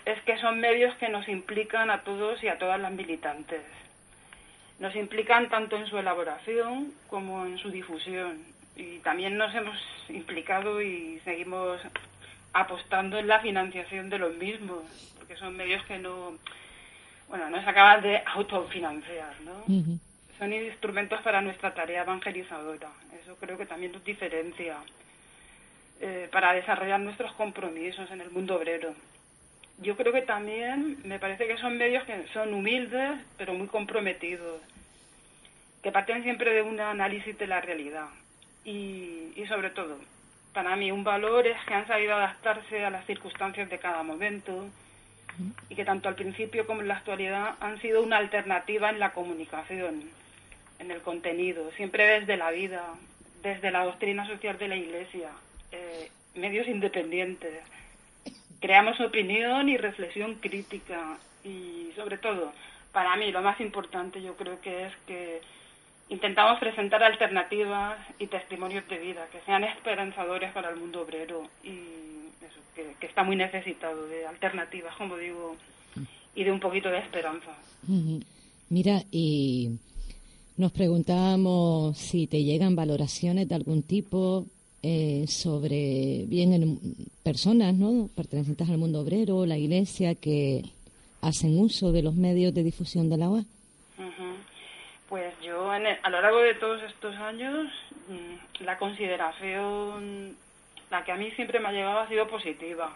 es 0.05 0.21
que 0.23 0.37
son 0.39 0.59
medios 0.59 0.93
que 0.97 1.09
nos 1.11 1.29
implican 1.29 1.91
a 1.91 2.03
todos 2.03 2.43
y 2.43 2.49
a 2.49 2.59
todas 2.59 2.81
las 2.81 2.91
militantes 2.91 3.63
nos 4.81 4.97
implican 4.97 5.49
tanto 5.49 5.77
en 5.77 5.87
su 5.87 5.97
elaboración 5.97 6.93
como 7.07 7.47
en 7.47 7.57
su 7.57 7.71
difusión. 7.71 8.43
Y 8.75 8.99
también 8.99 9.37
nos 9.37 9.55
hemos 9.55 9.79
implicado 10.09 10.83
y 10.83 11.21
seguimos 11.21 11.81
apostando 12.53 13.17
en 13.17 13.29
la 13.29 13.39
financiación 13.39 14.11
de 14.11 14.19
los 14.19 14.35
mismos, 14.35 14.83
porque 15.17 15.37
son 15.37 15.57
medios 15.57 15.85
que 15.85 15.99
no, 15.99 16.37
bueno, 17.33 17.49
no 17.49 17.63
se 17.63 17.71
acaban 17.71 18.03
de 18.03 18.23
autofinanciar, 18.27 19.41
¿no? 19.41 19.65
Son 20.39 20.53
instrumentos 20.53 21.19
para 21.23 21.41
nuestra 21.41 21.73
tarea 21.73 22.03
evangelizadora. 22.03 22.91
Eso 23.23 23.37
creo 23.37 23.57
que 23.57 23.65
también 23.65 23.93
nos 23.93 24.05
diferencia 24.05 24.77
eh, 26.03 26.29
para 26.31 26.53
desarrollar 26.53 27.01
nuestros 27.01 27.33
compromisos 27.33 28.11
en 28.11 28.21
el 28.21 28.31
mundo 28.31 28.57
obrero. 28.57 28.95
Yo 29.79 29.97
creo 29.97 30.13
que 30.13 30.21
también 30.21 30.99
me 31.05 31.19
parece 31.19 31.47
que 31.47 31.57
son 31.57 31.79
medios 31.79 32.05
que 32.05 32.27
son 32.35 32.53
humildes, 32.53 33.13
pero 33.39 33.55
muy 33.55 33.67
comprometidos 33.67 34.61
que 35.83 35.91
parten 35.91 36.23
siempre 36.23 36.53
de 36.53 36.61
un 36.61 36.79
análisis 36.81 37.39
de 37.39 37.47
la 37.47 37.63
realidad. 37.63 38.09
Y, 38.63 39.33
y 39.37 39.47
sobre 39.49 39.71
todo, 39.71 39.99
para 40.53 40.77
mí 40.77 40.93
un 40.93 41.03
valor 41.03 41.47
es 41.47 41.57
que 41.65 41.73
han 41.73 41.87
sabido 41.87 42.15
adaptarse 42.15 42.85
a 42.85 42.91
las 42.91 43.07
circunstancias 43.07 43.71
de 43.71 43.79
cada 43.79 44.03
momento 44.03 44.69
y 45.69 45.75
que 45.75 45.85
tanto 45.85 46.09
al 46.09 46.15
principio 46.15 46.67
como 46.67 46.81
en 46.81 46.89
la 46.89 46.97
actualidad 46.97 47.57
han 47.61 47.81
sido 47.81 48.03
una 48.03 48.19
alternativa 48.19 48.91
en 48.91 48.99
la 48.99 49.13
comunicación, 49.13 50.03
en 50.79 50.91
el 50.91 51.01
contenido, 51.01 51.71
siempre 51.73 52.21
desde 52.21 52.37
la 52.37 52.51
vida, 52.51 52.83
desde 53.43 53.71
la 53.71 53.85
doctrina 53.85 54.27
social 54.27 54.59
de 54.59 54.69
la 54.69 54.77
Iglesia, 54.77 55.31
eh, 55.71 56.11
medios 56.35 56.69
independientes. 56.69 57.63
Creamos 58.61 59.01
opinión 59.01 59.69
y 59.69 59.77
reflexión 59.77 60.37
crítica 60.37 61.19
y 61.45 61.93
sobre 61.97 62.19
todo, 62.19 62.53
para 62.93 63.17
mí 63.17 63.33
lo 63.33 63.43
más 63.43 63.61
importante 63.61 64.23
yo 64.23 64.37
creo 64.37 64.61
que 64.61 64.87
es 64.87 64.97
que 65.07 65.41
intentamos 66.09 66.61
presentar 66.61 67.03
alternativas 67.03 67.99
y 68.19 68.27
testimonios 68.27 68.87
de 68.89 68.99
vida 68.99 69.27
que 69.33 69.41
sean 69.41 69.65
esperanzadores 69.65 70.53
para 70.53 70.69
el 70.69 70.77
mundo 70.77 71.03
obrero 71.03 71.49
y 71.65 72.12
que, 72.75 73.07
está 73.07 73.23
muy 73.23 73.37
necesitado 73.37 74.07
de 74.07 74.27
alternativas, 74.27 74.95
como 74.97 75.17
digo, 75.17 75.57
y 76.35 76.45
de 76.45 76.53
un 76.53 76.61
poquito 76.61 76.91
de 76.91 76.99
esperanza. 76.99 77.51
Mira, 78.69 79.03
y 79.11 79.79
nos 80.57 80.73
preguntábamos 80.73 81.99
si 81.99 82.27
te 82.27 82.43
llegan 82.43 82.77
valoraciones 82.77 83.49
de 83.49 83.55
algún 83.55 83.83
tipo 83.83 84.47
eh, 84.83 85.27
sobre 85.29 86.25
bien 86.27 86.53
en 86.55 86.81
personas 87.23 87.75
no 87.75 88.09
pertenecientes 88.17 88.69
al 88.69 88.79
mundo 88.79 89.01
obrero, 89.01 89.47
la 89.47 89.57
iglesia, 89.57 90.15
que 90.15 90.65
hacen 91.21 91.59
uso 91.59 91.93
de 91.93 92.03
los 92.03 92.15
medios 92.15 92.53
de 92.53 92.65
difusión 92.65 93.09
de 93.09 93.17
la 93.17 93.31
OA. 93.31 93.45
Pues 95.09 95.35
yo 95.45 95.71
a 95.71 95.79
lo 95.79 96.23
largo 96.23 96.39
de 96.39 96.55
todos 96.55 96.83
estos 96.83 97.15
años 97.17 97.69
mm, 98.09 98.65
la 98.65 98.79
consideración, 98.79 100.35
la 100.93 101.05
que 101.05 101.13
a 101.13 101.17
mí 101.17 101.31
siempre 101.31 101.59
me 101.59 101.69
ha 101.69 101.73
llegado 101.73 102.01
ha 102.01 102.09
sido 102.09 102.29
positiva. 102.29 102.93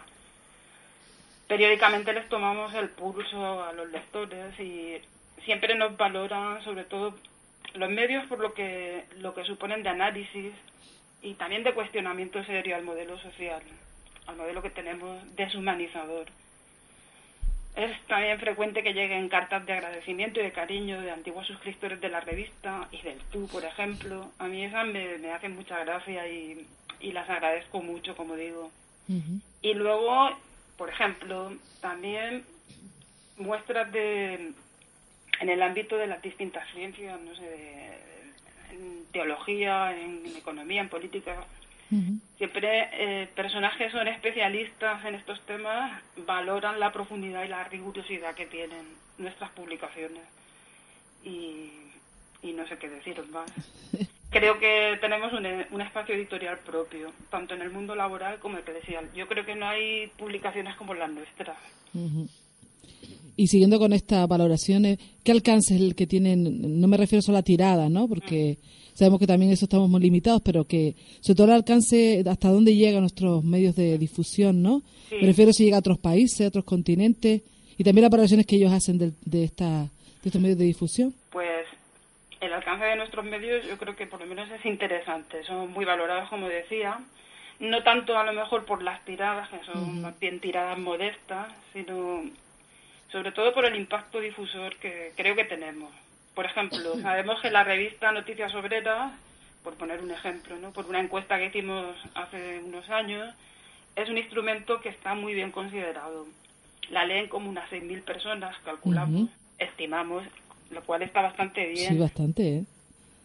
Periódicamente 1.47 2.13
les 2.13 2.29
tomamos 2.29 2.71
el 2.75 2.89
pulso 2.89 3.63
a 3.63 3.73
los 3.73 3.89
lectores 3.89 4.57
y 4.59 5.01
siempre 5.43 5.73
nos 5.73 5.97
valoran 5.97 6.63
sobre 6.63 6.83
todo 6.83 7.15
los 7.73 7.89
medios 7.89 8.23
por 8.27 8.39
lo 8.39 8.53
que, 8.53 9.05
lo 9.17 9.33
que 9.33 9.43
suponen 9.45 9.81
de 9.81 9.89
análisis 9.89 10.53
y 11.23 11.33
también 11.33 11.63
de 11.63 11.73
cuestionamiento 11.73 12.43
serio 12.43 12.75
al 12.75 12.83
modelo 12.83 13.17
social, 13.17 13.63
al 14.27 14.35
modelo 14.35 14.61
que 14.61 14.69
tenemos 14.69 15.35
deshumanizador. 15.35 16.27
Es 17.75 17.99
también 18.05 18.39
frecuente 18.39 18.83
que 18.83 18.93
lleguen 18.93 19.27
cartas 19.27 19.65
de 19.65 19.73
agradecimiento 19.73 20.39
y 20.39 20.43
de 20.43 20.51
cariño 20.51 21.01
de 21.01 21.09
antiguos 21.09 21.47
suscriptores 21.47 21.99
de 21.99 22.09
la 22.09 22.19
revista 22.19 22.87
y 22.91 23.01
del 23.01 23.19
tú, 23.31 23.47
por 23.47 23.65
ejemplo. 23.65 24.31
A 24.37 24.45
mí 24.45 24.65
esas 24.65 24.85
me, 24.85 25.17
me 25.17 25.31
hacen 25.31 25.55
mucha 25.55 25.83
gracia 25.83 26.27
y, 26.27 26.67
las 27.11 27.29
agradezco 27.29 27.81
mucho, 27.81 28.15
como 28.15 28.35
digo. 28.35 28.71
Y 29.61 29.73
luego, 29.73 30.29
por 30.77 30.89
ejemplo, 30.89 31.53
también 31.81 32.43
muestras 33.37 33.91
de 33.91 34.51
en 35.39 35.49
el 35.49 35.61
ámbito 35.61 35.97
de 35.97 36.07
las 36.07 36.21
distintas 36.21 36.67
ciencias, 36.73 37.19
no 37.21 37.35
sé, 37.35 37.99
en 38.71 39.05
teología, 39.11 39.95
en 39.95 40.25
economía, 40.35 40.81
en 40.81 40.89
política, 40.89 41.37
Siempre 42.37 42.89
eh, 42.91 43.27
personajes 43.33 43.91
son 43.93 44.07
especialistas 44.09 45.05
en 45.05 45.15
estos 45.15 45.39
temas, 45.45 46.01
valoran 46.25 46.79
la 46.79 46.91
profundidad 46.91 47.45
y 47.45 47.47
la 47.47 47.63
rigurosidad 47.63 48.35
que 48.35 48.45
tienen 48.45 48.85
nuestras 49.17 49.49
publicaciones. 49.51 50.23
Y, 51.23 51.71
no 52.43 52.67
sé 52.67 52.77
qué 52.77 52.89
deciros 52.89 53.29
más. 53.29 53.49
Creo 54.37 54.59
que 54.59 54.97
tenemos 55.01 55.33
un, 55.33 55.81
espacio 55.81 56.13
editorial 56.13 56.59
propio, 56.59 57.11
tanto 57.31 57.55
en 57.55 57.61
el 57.63 57.71
mundo 57.71 57.95
laboral 57.95 58.37
como 58.37 58.59
eclesial. 58.59 59.09
Yo 59.15 59.27
creo 59.27 59.43
que 59.43 59.55
no 59.55 59.67
hay 59.67 60.11
publicaciones 60.15 60.75
como 60.75 60.93
las 60.93 61.11
nuestras. 61.11 61.57
Y 63.35 63.47
siguiendo 63.47 63.79
con 63.79 63.93
estas 63.93 64.27
valoraciones, 64.27 64.99
¿qué 65.23 65.31
alcance 65.31 65.73
es 65.73 65.81
el 65.81 65.95
que 65.95 66.05
tienen? 66.05 66.79
No 66.79 66.87
me 66.87 66.97
refiero 66.97 67.23
solo 67.23 67.39
a 67.39 67.41
tirada, 67.41 67.89
¿no? 67.89 68.07
Porque 68.07 68.59
sabemos 68.93 69.19
que 69.19 69.25
también 69.25 69.51
eso 69.51 69.65
estamos 69.65 69.89
muy 69.89 70.01
limitados, 70.01 70.43
pero 70.43 70.65
que 70.65 70.95
sobre 71.21 71.35
todo 71.37 71.47
el 71.47 71.53
alcance, 71.53 72.23
hasta 72.27 72.49
dónde 72.49 72.75
llegan 72.75 73.01
nuestros 73.01 73.43
medios 73.43 73.75
de 73.75 73.97
difusión, 73.97 74.61
¿no? 74.61 74.83
Me 75.11 75.25
refiero 75.25 75.51
si 75.51 75.63
llega 75.63 75.77
a 75.77 75.79
otros 75.79 75.97
países, 75.97 76.41
a 76.41 76.49
otros 76.49 76.65
continentes, 76.65 77.41
y 77.75 77.83
también 77.83 78.03
las 78.03 78.11
valoraciones 78.11 78.45
que 78.45 78.57
ellos 78.57 78.71
hacen 78.71 78.99
de, 78.99 79.13
de, 79.25 79.45
esta, 79.45 79.81
de 79.81 80.25
estos 80.25 80.41
medios 80.41 80.59
de 80.59 80.65
difusión. 80.65 81.13
Pues 81.31 81.56
el 82.39 82.53
alcance 82.53 82.85
de 82.85 82.95
nuestros 82.95 83.25
medios 83.25 83.65
yo 83.65 83.77
creo 83.77 83.95
que 83.95 84.07
por 84.07 84.19
lo 84.19 84.25
menos 84.25 84.49
es 84.51 84.65
interesante, 84.65 85.43
son 85.43 85.71
muy 85.71 85.85
valorados, 85.85 86.29
como 86.29 86.47
decía, 86.47 86.99
no 87.59 87.83
tanto 87.83 88.17
a 88.17 88.23
lo 88.23 88.33
mejor 88.33 88.65
por 88.65 88.83
las 88.83 89.03
tiradas, 89.05 89.49
que 89.49 89.63
son 89.65 90.01
más 90.01 90.19
bien 90.19 90.39
tiradas 90.39 90.77
modestas, 90.77 91.51
sino 91.73 92.23
sobre 93.11 93.31
todo 93.31 93.53
por 93.53 93.65
el 93.65 93.75
impacto 93.75 94.19
difusor 94.19 94.75
que 94.77 95.13
creo 95.15 95.35
que 95.35 95.45
tenemos. 95.45 95.91
Por 96.35 96.45
ejemplo, 96.45 96.99
sabemos 97.01 97.41
que 97.41 97.49
la 97.49 97.63
revista 97.63 98.11
Noticias 98.11 98.53
Obreras, 98.53 99.11
por 99.63 99.73
poner 99.73 100.01
un 100.01 100.11
ejemplo, 100.11 100.55
¿no? 100.57 100.71
por 100.71 100.85
una 100.85 100.99
encuesta 100.99 101.37
que 101.37 101.47
hicimos 101.47 101.95
hace 102.13 102.59
unos 102.63 102.89
años, 102.89 103.33
es 103.95 104.07
un 104.09 104.17
instrumento 104.19 104.79
que 104.79 104.89
está 104.89 105.15
muy 105.15 105.33
bien 105.33 105.51
considerado. 105.51 106.27
La 106.89 107.05
leen 107.05 107.27
como 107.27 107.49
unas 107.49 107.69
6.000 107.71 108.03
personas, 108.03 108.55
calculamos, 108.63 109.29
estimamos, 109.57 110.23
lo 110.71 110.83
cual 110.83 111.01
está 111.01 111.21
bastante 111.21 111.65
bien. 111.65 111.93
Sí, 111.93 111.97
bastante, 111.97 112.57
¿eh? 112.57 112.63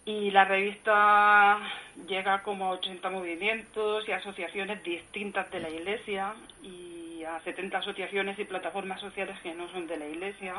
Y 0.04 0.30
la 0.32 0.44
revista 0.44 1.60
llega 2.08 2.42
como 2.42 2.66
a 2.66 2.70
80 2.70 3.08
movimientos 3.10 4.08
y 4.08 4.12
asociaciones 4.12 4.82
distintas 4.82 5.50
de 5.52 5.60
la 5.60 5.70
Iglesia 5.70 6.34
y 6.62 7.22
a 7.22 7.38
70 7.40 7.78
asociaciones 7.78 8.38
y 8.38 8.44
plataformas 8.44 9.00
sociales 9.00 9.38
que 9.42 9.54
no 9.54 9.68
son 9.70 9.86
de 9.86 9.96
la 9.96 10.08
Iglesia, 10.08 10.54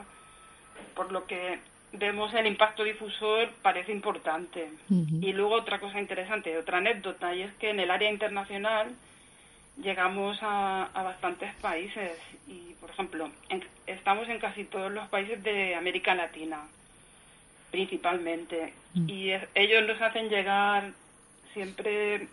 por 0.96 1.12
lo 1.12 1.26
que 1.26 1.60
vemos 1.92 2.34
el 2.34 2.48
impacto 2.48 2.84
difusor 2.84 3.50
parece 3.62 3.92
importante. 3.92 4.70
Y 4.90 5.34
luego 5.34 5.56
otra 5.56 5.80
cosa 5.80 6.00
interesante, 6.00 6.58
otra 6.58 6.78
anécdota, 6.78 7.36
y 7.36 7.42
es 7.42 7.54
que 7.56 7.70
en 7.70 7.82
el 7.82 7.92
área 7.92 8.10
internacional 8.10 8.96
llegamos 9.78 10.38
a, 10.42 10.90
bastantes 10.94 11.54
países 11.56 12.18
y, 12.48 12.74
por 12.80 12.90
ejemplo, 12.90 13.30
estamos 13.88 14.28
en 14.30 14.40
casi 14.40 14.66
todos 14.66 14.92
los 14.92 15.08
países 15.10 15.42
de 15.44 15.76
América 15.76 16.16
Latina, 16.16 16.62
principalmente, 17.72 18.74
y 19.08 19.32
ellos 19.56 19.88
nos 19.88 20.00
hacen 20.02 20.30
llegar 20.30 20.92
siempre 21.54 22.28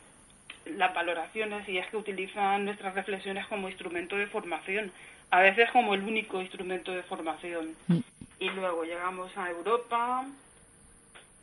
las 0.66 0.94
valoraciones 0.94 1.68
y 1.68 1.78
es 1.78 1.86
que 1.88 1.96
utilizan 1.96 2.64
nuestras 2.64 2.94
reflexiones 2.94 3.46
como 3.46 3.68
instrumento 3.68 4.16
de 4.16 4.26
formación, 4.26 4.92
a 5.30 5.40
veces 5.40 5.70
como 5.70 5.94
el 5.94 6.02
único 6.02 6.40
instrumento 6.40 6.92
de 6.92 7.02
formación. 7.02 7.74
Mm. 7.88 7.98
Y 8.40 8.50
luego 8.50 8.84
llegamos 8.84 9.36
a 9.36 9.50
Europa, 9.50 10.26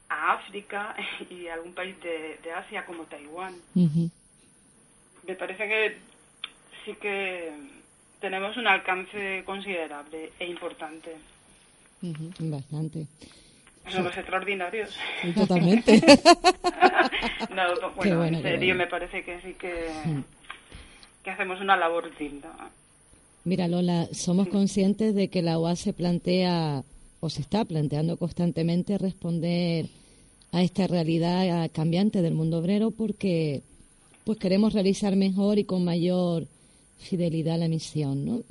a 0.09 0.33
África 0.33 0.95
y 1.29 1.47
a 1.47 1.55
algún 1.55 1.73
país 1.73 1.95
de, 2.01 2.37
Asia 2.55 2.85
como 2.85 3.03
Taiwán. 3.03 3.55
Me 5.27 5.35
parece 5.35 5.67
que 5.67 5.97
sí 6.85 6.93
que 7.01 7.51
tenemos 8.21 8.55
un 8.57 8.67
alcance 8.67 9.43
considerable 9.45 10.31
e 10.39 10.47
importante. 10.47 11.15
Bastante. 12.39 13.07
Somos 13.89 14.15
extraordinarios. 14.17 14.95
totalmente. 15.35 16.01
no, 17.55 17.91
bueno, 17.95 18.25
en 18.25 18.41
serio, 18.41 18.75
me 18.75 18.87
parece 18.87 19.23
que 19.23 19.39
sí 19.41 19.53
que, 19.53 19.89
que 21.23 21.29
hacemos 21.29 21.61
una 21.61 21.77
labor 21.77 22.15
digna. 22.17 22.49
Mira, 23.43 23.67
Lola, 23.67 24.07
somos 24.11 24.49
conscientes 24.49 25.15
de 25.15 25.29
que 25.29 25.41
la 25.41 25.57
UA 25.57 25.75
se 25.77 25.93
plantea 25.93 26.83
o 27.19 27.29
se 27.29 27.41
está 27.41 27.63
planteando 27.65 28.17
constantemente 28.17 28.97
responder 28.97 29.87
a 30.51 30.61
esta 30.61 30.87
realidad 30.87 31.69
cambiante 31.73 32.21
del 32.21 32.33
mundo 32.33 32.59
obrero 32.59 32.91
porque 32.91 33.61
pues 34.27 34.39
queremos 34.39 34.73
realizar 34.73 35.15
mejor 35.15 35.57
y 35.57 35.63
con 35.63 35.85
mayor 35.85 36.47
fidelidad 36.97 37.57
la 37.57 37.69
misión, 37.69 38.25
¿no? 38.25 38.41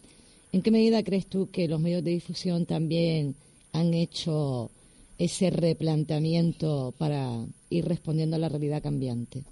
¿En 0.50 0.62
qué 0.62 0.70
medida 0.70 1.04
crees 1.04 1.26
tú 1.26 1.50
que 1.50 1.68
los 1.68 1.78
medios 1.78 2.02
de 2.02 2.12
difusión 2.12 2.64
también 2.64 3.34
han 3.74 3.92
hecho 3.92 4.70
ese 5.18 5.50
replanteamiento 5.50 6.94
para 6.96 7.44
ir 7.68 7.84
respondiendo 7.84 8.36
a 8.36 8.38
la 8.38 8.48
realidad 8.48 8.82
cambiante? 8.82 9.42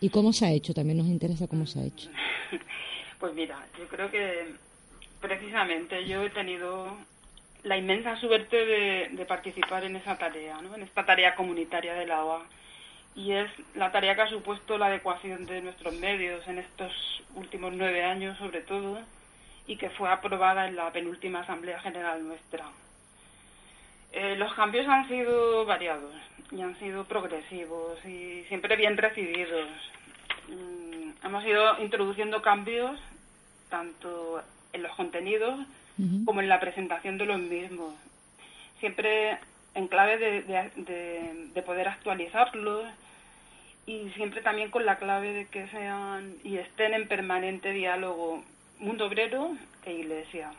¿Y 0.00 0.08
cómo 0.08 0.32
se 0.32 0.46
ha 0.46 0.50
hecho? 0.50 0.72
También 0.72 0.96
nos 0.96 1.08
interesa 1.08 1.46
cómo 1.46 1.66
se 1.66 1.80
ha 1.80 1.84
hecho. 1.84 2.08
Pues 3.20 3.34
mira, 3.34 3.58
yo 3.78 3.86
creo 3.88 4.10
que 4.10 4.52
precisamente 5.20 6.06
yo 6.06 6.22
he 6.24 6.30
tenido 6.30 6.88
la 7.62 7.76
inmensa 7.76 8.18
suerte 8.18 8.64
de, 8.64 9.24
participar 9.26 9.84
en 9.84 9.96
esa 9.96 10.16
tarea, 10.16 10.60
¿no? 10.62 10.74
en 10.74 10.82
esta 10.82 11.04
tarea 11.06 11.34
comunitaria 11.34 11.94
de 11.94 12.06
la 12.06 12.24
OA. 12.24 12.46
Y 13.14 13.32
es 13.32 13.50
la 13.74 13.92
tarea 13.92 14.14
que 14.14 14.22
ha 14.22 14.28
supuesto 14.28 14.76
la 14.76 14.86
adecuación 14.86 15.46
de 15.46 15.62
nuestros 15.62 15.94
medios 15.94 16.46
en 16.48 16.58
estos 16.58 16.92
últimos 17.34 17.72
nueve 17.72 18.04
años, 18.04 18.36
sobre 18.38 18.60
todo, 18.60 18.98
y 19.66 19.76
que 19.76 19.90
fue 19.90 20.10
aprobada 20.10 20.66
en 20.66 20.76
la 20.76 20.90
penúltima 20.92 21.40
Asamblea 21.40 21.80
General 21.80 22.26
nuestra. 22.26 22.66
Eh, 24.12 24.36
los 24.36 24.52
cambios 24.54 24.86
han 24.88 25.08
sido 25.08 25.64
variados 25.64 26.14
y 26.50 26.62
han 26.62 26.78
sido 26.78 27.04
progresivos 27.04 28.04
y 28.04 28.44
siempre 28.48 28.76
bien 28.76 28.96
recibidos. 28.96 29.68
Mm, 30.48 31.26
hemos 31.26 31.44
ido 31.44 31.82
introduciendo 31.82 32.42
cambios 32.42 32.98
tanto 33.68 34.42
en 34.72 34.82
los 34.82 34.94
contenidos 34.94 35.66
como 36.24 36.40
en 36.40 36.48
la 36.48 36.60
presentación 36.60 37.18
de 37.18 37.26
los 37.26 37.38
mismos. 37.38 37.94
Siempre 38.80 39.38
en 39.74 39.88
clave 39.88 40.18
de, 40.18 40.42
de, 41.54 41.62
poder 41.62 41.88
actualizarlos 41.88 42.84
y 43.86 44.10
siempre 44.10 44.40
también 44.42 44.70
con 44.70 44.86
la 44.86 44.96
clave 44.96 45.32
de 45.32 45.46
que 45.46 45.68
sean 45.68 46.36
y 46.42 46.56
estén 46.56 46.94
en 46.94 47.08
permanente 47.08 47.72
diálogo 47.72 48.42
mundo 48.78 49.06
obrero 49.06 49.56
e 49.84 49.92
iglesia. 49.92 50.52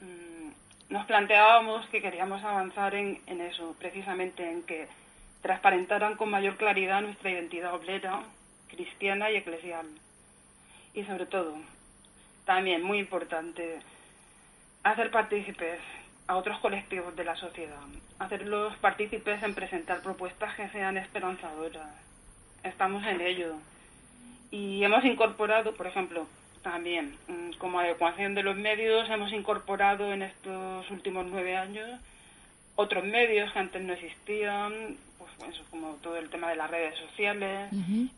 Mm, 0.00 0.92
nos 0.92 1.06
planteábamos 1.06 1.86
que 1.88 2.02
queríamos 2.02 2.42
avanzar 2.44 2.94
en, 2.94 3.20
en 3.26 3.40
eso, 3.40 3.74
precisamente 3.78 4.50
en 4.50 4.62
que 4.62 4.86
transparentaran 5.42 6.16
con 6.16 6.30
mayor 6.30 6.56
claridad 6.56 7.00
nuestra 7.00 7.30
identidad 7.30 7.74
obrera, 7.74 8.22
cristiana 8.68 9.30
y 9.30 9.36
eclesial. 9.36 9.86
Y 10.94 11.04
sobre 11.04 11.26
todo, 11.26 11.54
también 12.44 12.82
muy 12.82 12.98
importante, 12.98 13.80
hacer 14.82 15.10
partícipes 15.10 15.80
a 16.26 16.36
otros 16.36 16.58
colectivos 16.60 17.14
de 17.16 17.24
la 17.24 17.36
sociedad, 17.36 17.80
hacerlos 18.18 18.76
partícipes 18.76 19.42
en 19.42 19.54
presentar 19.54 20.02
propuestas 20.02 20.54
que 20.54 20.68
sean 20.68 20.96
esperanzadoras. 20.96 22.07
Estamos 22.68 23.04
en 23.06 23.20
ello. 23.20 23.54
Y 24.50 24.82
hemos 24.84 25.04
incorporado, 25.04 25.74
por 25.74 25.86
ejemplo, 25.86 26.26
también 26.62 27.16
mm, 27.28 27.58
como 27.58 27.80
adecuación 27.80 28.34
de 28.34 28.42
los 28.42 28.56
medios, 28.56 29.08
hemos 29.10 29.32
incorporado 29.32 30.12
en 30.12 30.22
estos 30.22 30.90
últimos 30.90 31.26
nueve 31.26 31.56
años 31.56 32.00
otros 32.80 33.04
medios 33.04 33.52
que 33.52 33.58
antes 33.58 33.82
no 33.82 33.92
existían, 33.92 34.96
pues 35.18 35.58
como 35.68 35.94
todo 35.94 36.16
el 36.16 36.30
tema 36.30 36.48
de 36.50 36.54
las 36.54 36.70
redes 36.70 36.96
sociales. 36.96 37.72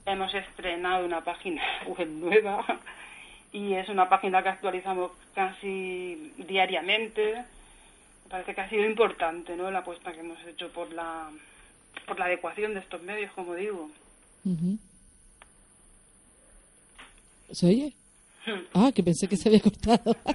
Hemos 0.04 0.35
estrenado 0.35 1.07
una 1.07 1.23
página 1.23 1.62
web 1.87 2.09
nueva 2.09 2.62
y 3.52 3.73
es 3.73 3.88
una 3.88 4.11
página 4.11 4.42
que 4.42 4.50
actualizamos 4.50 5.12
casi 5.35 6.35
diariamente. 6.37 7.37
Me 8.25 8.30
parece 8.30 8.54
que 8.54 8.60
ha 8.60 8.69
sido 8.69 8.84
importante 8.84 9.56
¿no? 9.56 9.71
la 9.71 9.78
apuesta 9.78 10.13
que 10.13 10.21
hemos 10.21 10.39
hecho 10.45 10.69
por 10.69 10.93
la, 10.93 11.30
por 12.06 12.19
la 12.19 12.26
adecuación 12.26 12.75
de 12.75 12.80
estos 12.80 13.00
medios, 13.00 13.32
como 13.32 13.54
digo. 13.54 13.91
¿Se 17.53 17.67
oye? 17.67 17.93
Ah, 18.75 18.91
que 18.95 19.03
pensé 19.03 19.29
que 19.29 19.37
se 19.37 19.49
había 19.49 19.61
cortado. 19.61 20.17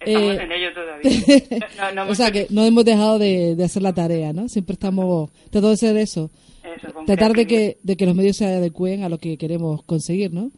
Estamos 0.00 0.36
eh, 0.36 0.42
en 0.42 0.52
ello 0.52 0.68
todavía. 0.74 2.06
o 2.08 2.14
sea, 2.14 2.30
que 2.30 2.46
no 2.50 2.64
hemos 2.64 2.84
dejado 2.84 3.18
de, 3.18 3.56
hacer 3.64 3.82
la 3.82 3.94
tarea, 3.94 4.32
¿no? 4.34 4.48
Siempre 4.48 4.74
estamos 4.74 5.30
tratando 5.44 5.68
de 5.68 5.74
hacer 5.74 5.96
eso. 5.96 6.30
Tratar 7.06 7.32
de 7.32 7.46
que, 7.46 7.78
de 7.82 7.96
que 7.96 8.04
los 8.06 8.14
medios 8.14 8.36
se 8.36 8.44
adecuen 8.44 9.02
a 9.02 9.08
lo 9.08 9.18
que 9.18 9.38
queremos 9.38 9.82
conseguir, 9.84 10.32
¿no? 10.32 10.50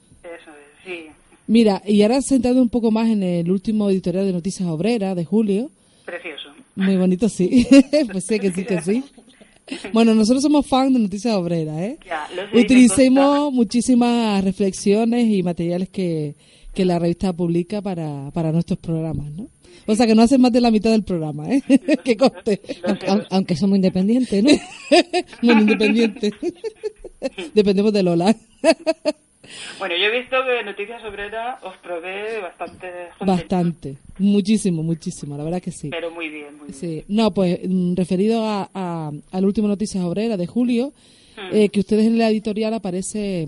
Mira, 1.49 1.81
y 1.87 2.03
ahora 2.03 2.23
sentado 2.23 2.61
un 2.61 2.69
poco 2.69 2.91
más 2.91 3.09
en 3.09 3.23
el 3.23 3.51
último 3.51 3.89
editorial 3.89 4.27
de 4.27 4.33
Noticias 4.33 4.69
Obreras 4.69 5.15
de 5.15 5.25
julio. 5.25 5.71
Precioso. 6.05 6.49
Muy 6.75 6.97
bonito, 6.97 7.29
sí. 7.29 7.67
pues 8.13 8.25
sí, 8.25 8.41
que 8.41 8.51
sí, 8.51 8.65
que 8.65 8.83
sí. 8.83 9.05
Bueno, 9.93 10.15
nosotros 10.15 10.43
somos 10.43 10.67
fans 10.67 10.93
de 10.93 11.01
Noticias 11.01 11.35
Obreras, 11.35 11.79
¿eh? 11.81 11.99
Utilicemos 12.55 13.53
muchísimas 13.53 14.43
reflexiones 14.45 15.27
y 15.29 15.43
materiales 15.43 15.89
que, 15.89 16.37
que 16.73 16.85
la 16.85 16.99
revista 16.99 17.33
publica 17.33 17.83
para, 17.83 18.31
para 18.33 18.53
nuestros 18.53 18.79
programas, 18.79 19.31
¿no? 19.33 19.49
O 19.87 19.95
sea, 19.95 20.07
que 20.07 20.15
no 20.15 20.23
hacen 20.23 20.41
más 20.41 20.53
de 20.53 20.61
la 20.61 20.71
mitad 20.71 20.91
del 20.91 21.05
programa, 21.05 21.49
¿eh? 21.49 21.63
que 22.05 22.17
coste. 22.17 22.61
Aunque, 23.31 23.57
somos 23.57 23.77
independientes, 23.77 24.43
¿no? 24.43 24.51
Muy 25.43 25.63
independientes. 25.63 26.33
Dependemos 27.55 27.93
de 27.93 28.03
Lola. 28.03 28.37
Bueno, 29.79 29.95
yo 29.97 30.05
he 30.07 30.21
visto 30.21 30.37
que 30.45 30.65
Noticias 30.65 31.03
Obreras 31.05 31.63
os 31.63 31.77
provee 31.79 32.41
bastante. 32.43 32.87
Bastante, 33.21 33.97
muchísimo, 34.19 34.83
muchísimo, 34.83 35.37
la 35.37 35.45
verdad 35.45 35.63
que 35.63 35.73
sí. 35.73 35.91
Pero 35.91 36.11
muy 36.11 36.29
bien, 36.29 36.57
muy 36.57 36.69
bien. 36.69 36.75
Sí, 36.75 37.05
no, 37.09 37.33
pues 37.33 37.59
mm, 37.67 37.95
referido 37.95 38.45
a, 38.45 39.13
al 39.31 39.45
último 39.45 39.69
Noticias 39.69 40.05
Obreras 40.05 40.39
de 40.39 40.47
julio, 40.47 40.93
hmm. 41.37 41.55
eh, 41.55 41.69
que 41.69 41.81
ustedes 41.81 42.07
en 42.07 42.19
la 42.19 42.31
editorial 42.31 42.75
aparece 42.75 43.47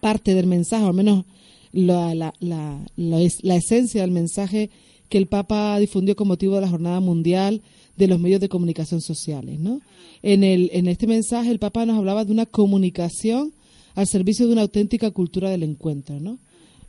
parte 0.00 0.34
del 0.34 0.46
mensaje, 0.46 0.84
al 0.84 0.94
menos 0.94 1.24
la, 1.72 2.14
la, 2.14 2.34
la, 2.40 2.78
la, 2.96 3.54
esencia 3.54 4.00
del 4.00 4.10
mensaje 4.10 4.70
que 5.08 5.18
el 5.18 5.26
Papa 5.26 5.78
difundió 5.78 6.16
con 6.16 6.28
motivo 6.28 6.56
de 6.56 6.62
la 6.62 6.68
Jornada 6.68 7.00
Mundial 7.00 7.62
de 7.96 8.08
los 8.08 8.18
Medios 8.18 8.40
de 8.40 8.48
Comunicación 8.48 9.00
Sociales. 9.00 9.58
¿no? 9.60 9.80
En, 10.22 10.42
el, 10.42 10.70
en 10.72 10.88
este 10.88 11.06
mensaje 11.06 11.50
el 11.50 11.58
Papa 11.58 11.86
nos 11.86 11.98
hablaba 11.98 12.24
de 12.24 12.32
una 12.32 12.46
comunicación 12.46 13.52
al 13.94 14.06
servicio 14.06 14.46
de 14.46 14.52
una 14.52 14.62
auténtica 14.62 15.10
cultura 15.10 15.50
del 15.50 15.62
encuentro, 15.62 16.18
¿no? 16.20 16.38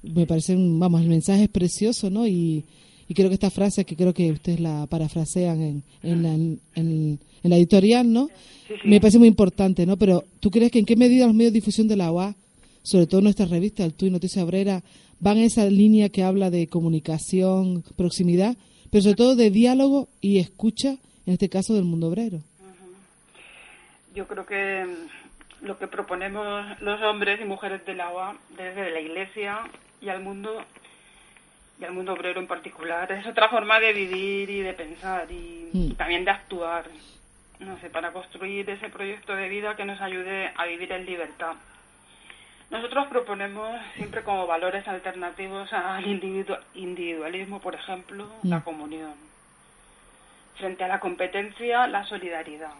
Me 0.03 0.25
parece, 0.25 0.55
vamos, 0.57 1.01
el 1.01 1.09
mensaje 1.09 1.43
es 1.43 1.49
precioso, 1.49 2.09
¿no? 2.09 2.27
Y, 2.27 2.63
creo 3.13 3.27
que 3.27 3.33
esta 3.33 3.49
frase, 3.49 3.83
que 3.83 3.97
creo 3.97 4.13
que 4.13 4.31
ustedes 4.31 4.61
la 4.61 4.87
parafrasean 4.87 5.61
en, 5.61 5.83
en, 6.01 6.23
la, 6.23 6.33
en, 6.33 7.19
la 7.43 7.57
editorial, 7.57 8.11
¿no? 8.11 8.29
Me 8.85 9.01
parece 9.01 9.19
muy 9.19 9.27
importante, 9.27 9.85
¿no? 9.85 9.97
Pero 9.97 10.23
¿tú 10.39 10.49
crees 10.49 10.71
que 10.71 10.79
en 10.79 10.85
qué 10.85 10.95
medida 10.95 11.25
los 11.25 11.35
medios 11.35 11.51
de 11.51 11.59
difusión 11.59 11.89
de 11.89 11.97
la 11.97 12.09
OA, 12.09 12.35
sobre 12.83 13.07
todo 13.07 13.19
nuestra 13.19 13.45
revista, 13.45 13.83
el 13.83 13.93
TUI 13.93 14.11
Noticia 14.11 14.45
Obrera, 14.45 14.81
van 15.19 15.37
en 15.37 15.43
esa 15.43 15.65
línea 15.65 16.07
que 16.07 16.23
habla 16.23 16.49
de 16.49 16.67
comunicación, 16.67 17.83
proximidad, 17.97 18.55
pero 18.89 19.03
sobre 19.03 19.15
todo 19.15 19.35
de 19.35 19.51
diálogo 19.51 20.07
y 20.21 20.39
escucha, 20.39 20.97
en 21.25 21.33
este 21.33 21.49
caso 21.49 21.73
del 21.73 21.83
mundo 21.83 22.07
obrero? 22.07 22.39
Yo 24.15 24.27
creo 24.27 24.45
que 24.45 24.85
lo 25.61 25.77
que 25.77 25.87
proponemos 25.87 26.79
los 26.81 27.01
hombres 27.01 27.39
y 27.39 27.45
mujeres 27.45 27.85
del 27.85 28.01
agua 28.01 28.35
desde 28.49 28.89
la 28.89 28.99
Iglesia 28.99 29.59
y 30.01 30.09
al 30.09 30.21
mundo 30.21 30.63
y 31.79 31.85
al 31.85 31.93
mundo 31.93 32.13
obrero 32.13 32.39
en 32.39 32.47
particular 32.47 33.11
es 33.11 33.25
otra 33.25 33.49
forma 33.49 33.79
de 33.79 33.93
vivir 33.93 34.49
y 34.49 34.61
de 34.61 34.73
pensar 34.73 35.31
y, 35.31 35.69
mm. 35.71 35.91
también 35.93 36.25
de 36.25 36.31
actuar 36.31 36.85
no 37.59 37.79
sé 37.79 37.89
para 37.89 38.11
construir 38.11 38.69
ese 38.69 38.89
proyecto 38.89 39.35
de 39.35 39.49
vida 39.49 39.75
que 39.75 39.85
nos 39.85 40.01
ayude 40.01 40.51
a 40.55 40.65
vivir 40.65 40.91
en 40.91 41.05
libertad 41.05 41.53
nosotros 42.71 43.07
proponemos 43.07 43.69
siempre 43.95 44.23
como 44.23 44.47
valores 44.47 44.87
alternativos 44.87 45.71
al 45.73 46.07
individualismo 46.07 47.59
por 47.59 47.75
ejemplo 47.75 48.27
la 48.43 48.59
mm. 48.59 48.63
comunión 48.63 49.13
frente 50.55 50.83
a 50.83 50.87
la 50.87 50.99
competencia 50.99 51.87
la 51.87 52.03
solidaridad 52.05 52.73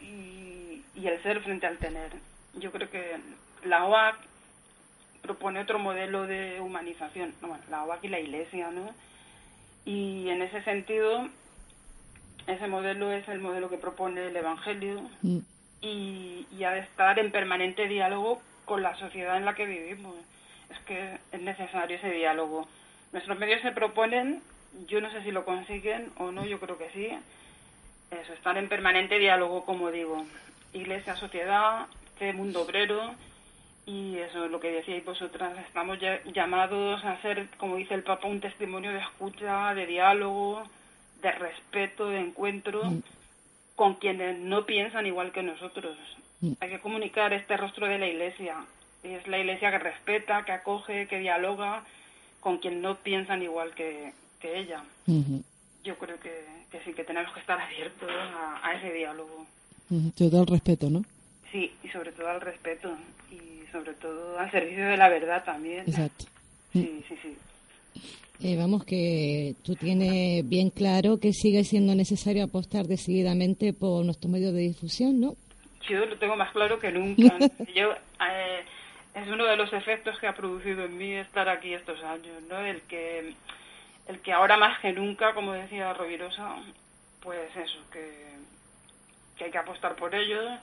y 0.00 0.73
y 0.94 1.06
el 1.06 1.22
ser 1.22 1.40
frente 1.40 1.66
al 1.66 1.78
tener. 1.78 2.12
Yo 2.54 2.70
creo 2.70 2.90
que 2.90 3.16
la 3.64 3.84
OAC 3.84 4.16
propone 5.22 5.60
otro 5.60 5.78
modelo 5.78 6.26
de 6.26 6.60
humanización, 6.60 7.34
bueno, 7.40 7.58
la 7.70 7.84
OAC 7.84 8.04
y 8.04 8.08
la 8.08 8.20
Iglesia, 8.20 8.70
¿no? 8.70 8.94
Y 9.84 10.28
en 10.28 10.42
ese 10.42 10.62
sentido, 10.62 11.28
ese 12.46 12.66
modelo 12.68 13.10
es 13.12 13.26
el 13.28 13.40
modelo 13.40 13.70
que 13.70 13.78
propone 13.78 14.26
el 14.26 14.36
Evangelio 14.36 15.02
mm. 15.22 15.38
y, 15.80 16.46
y 16.56 16.64
ha 16.64 16.72
de 16.72 16.80
estar 16.80 17.18
en 17.18 17.32
permanente 17.32 17.88
diálogo 17.88 18.40
con 18.64 18.82
la 18.82 18.96
sociedad 18.96 19.36
en 19.36 19.44
la 19.44 19.54
que 19.54 19.66
vivimos. 19.66 20.14
Es 20.70 20.78
que 20.80 21.18
es 21.32 21.40
necesario 21.40 21.96
ese 21.96 22.10
diálogo. 22.10 22.66
Nuestros 23.12 23.38
medios 23.38 23.62
se 23.62 23.72
proponen, 23.72 24.42
yo 24.88 25.00
no 25.00 25.10
sé 25.10 25.22
si 25.22 25.30
lo 25.30 25.44
consiguen 25.44 26.10
o 26.18 26.32
no, 26.32 26.44
yo 26.44 26.58
creo 26.60 26.78
que 26.78 26.90
sí, 26.90 27.08
eso, 28.10 28.32
estar 28.32 28.56
en 28.58 28.68
permanente 28.68 29.18
diálogo, 29.18 29.64
como 29.64 29.90
digo. 29.90 30.24
Iglesia, 30.74 31.16
sociedad, 31.16 31.86
este 32.12 32.32
mundo 32.32 32.62
obrero 32.62 33.14
y 33.86 34.18
eso 34.18 34.44
es 34.44 34.50
lo 34.50 34.60
que 34.60 34.70
decíais 34.70 35.04
vosotras, 35.04 35.58
estamos 35.66 35.98
llamados 36.32 37.04
a 37.04 37.20
ser, 37.20 37.48
como 37.58 37.76
dice 37.76 37.94
el 37.94 38.02
Papa, 38.02 38.28
un 38.28 38.40
testimonio 38.40 38.92
de 38.92 39.00
escucha, 39.00 39.74
de 39.74 39.86
diálogo, 39.86 40.64
de 41.20 41.32
respeto, 41.32 42.08
de 42.08 42.20
encuentro 42.20 42.84
mm. 42.84 43.02
con 43.76 43.94
quienes 43.94 44.38
no 44.38 44.64
piensan 44.64 45.06
igual 45.06 45.32
que 45.32 45.42
nosotros. 45.42 45.96
Mm. 46.40 46.52
Hay 46.60 46.70
que 46.70 46.80
comunicar 46.80 47.32
este 47.32 47.56
rostro 47.56 47.86
de 47.86 47.98
la 47.98 48.06
Iglesia. 48.06 48.64
Es 49.02 49.26
la 49.26 49.38
Iglesia 49.38 49.70
que 49.70 49.78
respeta, 49.78 50.44
que 50.44 50.52
acoge, 50.52 51.06
que 51.06 51.18
dialoga 51.18 51.84
con 52.40 52.58
quien 52.58 52.80
no 52.80 52.96
piensan 52.96 53.42
igual 53.42 53.74
que, 53.74 54.12
ella. 54.42 54.84
Yo 55.82 55.96
creo 55.96 56.20
que, 56.20 56.44
sí, 56.84 56.92
que 56.92 57.02
tenemos 57.02 57.32
que 57.32 57.40
estar 57.40 57.58
abiertos 57.58 58.10
a, 58.62 58.74
ese 58.74 58.92
diálogo. 58.92 59.46
Todo 60.16 60.40
el 60.42 60.46
respeto, 60.46 60.90
¿no? 60.90 61.04
Sí, 61.52 61.72
y 61.82 61.88
sobre 61.88 62.12
todo 62.12 62.28
al 62.28 62.40
respeto 62.40 62.96
y 63.30 63.70
sobre 63.70 63.92
todo 63.94 64.38
al 64.38 64.50
servicio 64.50 64.86
de 64.86 64.96
la 64.96 65.08
verdad 65.08 65.44
también. 65.44 65.84
Exacto. 65.86 66.24
Sí, 66.72 67.04
sí, 67.08 67.16
sí. 67.22 67.36
Eh, 68.42 68.56
vamos, 68.56 68.84
que 68.84 69.54
tú 69.62 69.76
tienes 69.76 70.46
bien 70.48 70.70
claro 70.70 71.18
que 71.20 71.32
sigue 71.32 71.64
siendo 71.64 71.94
necesario 71.94 72.44
apostar 72.44 72.86
decididamente 72.86 73.72
por 73.72 74.04
nuestros 74.04 74.30
medios 74.30 74.52
de 74.52 74.60
difusión, 74.60 75.20
¿no? 75.20 75.36
Yo 75.88 76.04
lo 76.04 76.18
tengo 76.18 76.36
más 76.36 76.50
claro 76.52 76.78
que 76.78 76.90
nunca. 76.90 77.38
Yo, 77.74 77.92
eh, 77.92 78.64
es 79.14 79.28
uno 79.28 79.44
de 79.44 79.56
los 79.56 79.72
efectos 79.72 80.18
que 80.18 80.26
ha 80.26 80.34
producido 80.34 80.84
en 80.84 80.98
mí 80.98 81.12
estar 81.12 81.48
aquí 81.48 81.72
estos 81.72 82.02
años, 82.02 82.42
¿no? 82.48 82.58
El 82.58 82.80
que, 82.82 83.34
el 84.08 84.20
que 84.20 84.32
ahora 84.32 84.56
más 84.56 84.80
que 84.80 84.92
nunca, 84.92 85.32
como 85.34 85.52
decía 85.52 85.92
Rovirosa, 85.92 86.56
pues 87.22 87.48
eso, 87.56 87.78
que, 87.92 88.34
que 89.36 89.44
hay 89.44 89.50
que 89.50 89.58
apostar 89.58 89.96
por 89.96 90.14
ellos 90.14 90.58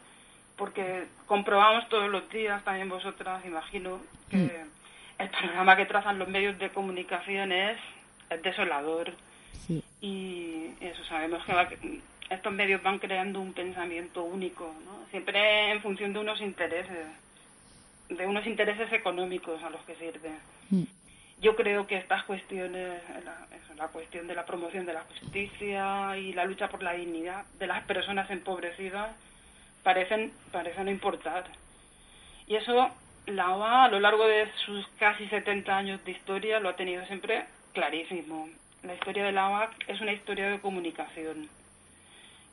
porque 0.62 1.08
comprobamos 1.26 1.90
todos 1.90 2.08
los 2.10 2.30
días, 2.30 2.64
también 2.64 2.88
vosotras, 2.88 3.44
imagino, 3.46 4.00
que 4.30 4.38
mm. 4.38 5.22
el 5.22 5.30
panorama 5.30 5.76
que 5.76 5.88
trazan 5.88 6.20
los 6.20 6.28
medios 6.28 6.58
de 6.60 6.70
comunicación 6.70 7.52
es, 7.52 7.78
desolador. 8.44 9.12
Y 10.02 10.68
eso, 10.80 11.04
sabemos 11.06 11.44
que 11.46 12.00
estos 12.30 12.54
medios 12.54 12.84
van 12.84 13.00
creando 13.00 13.42
un 13.42 13.54
pensamiento 13.54 14.24
único, 14.24 14.74
¿no? 14.86 15.06
siempre 15.10 15.72
en 15.72 15.82
función 15.82 16.14
de 16.14 16.20
unos 16.20 16.40
intereses, 16.42 17.08
de 18.10 18.28
unos 18.28 18.46
intereses 18.46 18.92
económicos 18.94 19.64
a 19.64 19.70
los 19.72 19.82
que 19.82 19.96
sirven. 19.96 20.38
Mm. 20.70 20.84
Yo 21.42 21.56
creo 21.56 21.88
que 21.88 21.98
estas 21.98 22.24
cuestiones, 22.26 23.02
la, 23.76 23.88
cuestión 23.88 24.28
de 24.28 24.36
la 24.36 24.46
promoción 24.46 24.86
de 24.86 24.94
la 24.94 25.02
justicia 25.02 26.16
y 26.16 26.34
la 26.34 26.46
lucha 26.46 26.68
por 26.68 26.84
la 26.84 26.94
dignidad 26.94 27.46
de 27.58 27.66
las 27.66 27.84
personas 27.86 28.30
empobrecidas, 28.30 29.10
parecen, 29.82 30.32
parecen 30.52 30.86
no 30.86 30.92
importar. 30.92 31.46
Y 32.46 32.58
eso 32.58 32.92
la 33.26 33.56
OA 33.56 33.86
a 33.86 33.90
lo 33.90 34.00
largo 34.00 34.28
de 34.28 34.52
sus 34.66 34.88
casi 35.00 35.28
70 35.30 35.76
años 35.76 36.06
de 36.06 36.12
historia 36.12 36.60
lo 36.60 36.70
ha 36.70 36.76
tenido 36.76 37.04
siempre 37.08 37.46
clarísimo. 37.74 38.48
La 38.84 38.94
historia 38.94 39.24
de 39.24 39.32
la 39.32 39.50
OA 39.50 39.72
es 39.88 40.00
una 40.00 40.14
historia 40.14 40.48
de 40.48 40.60
comunicación. 40.60 41.50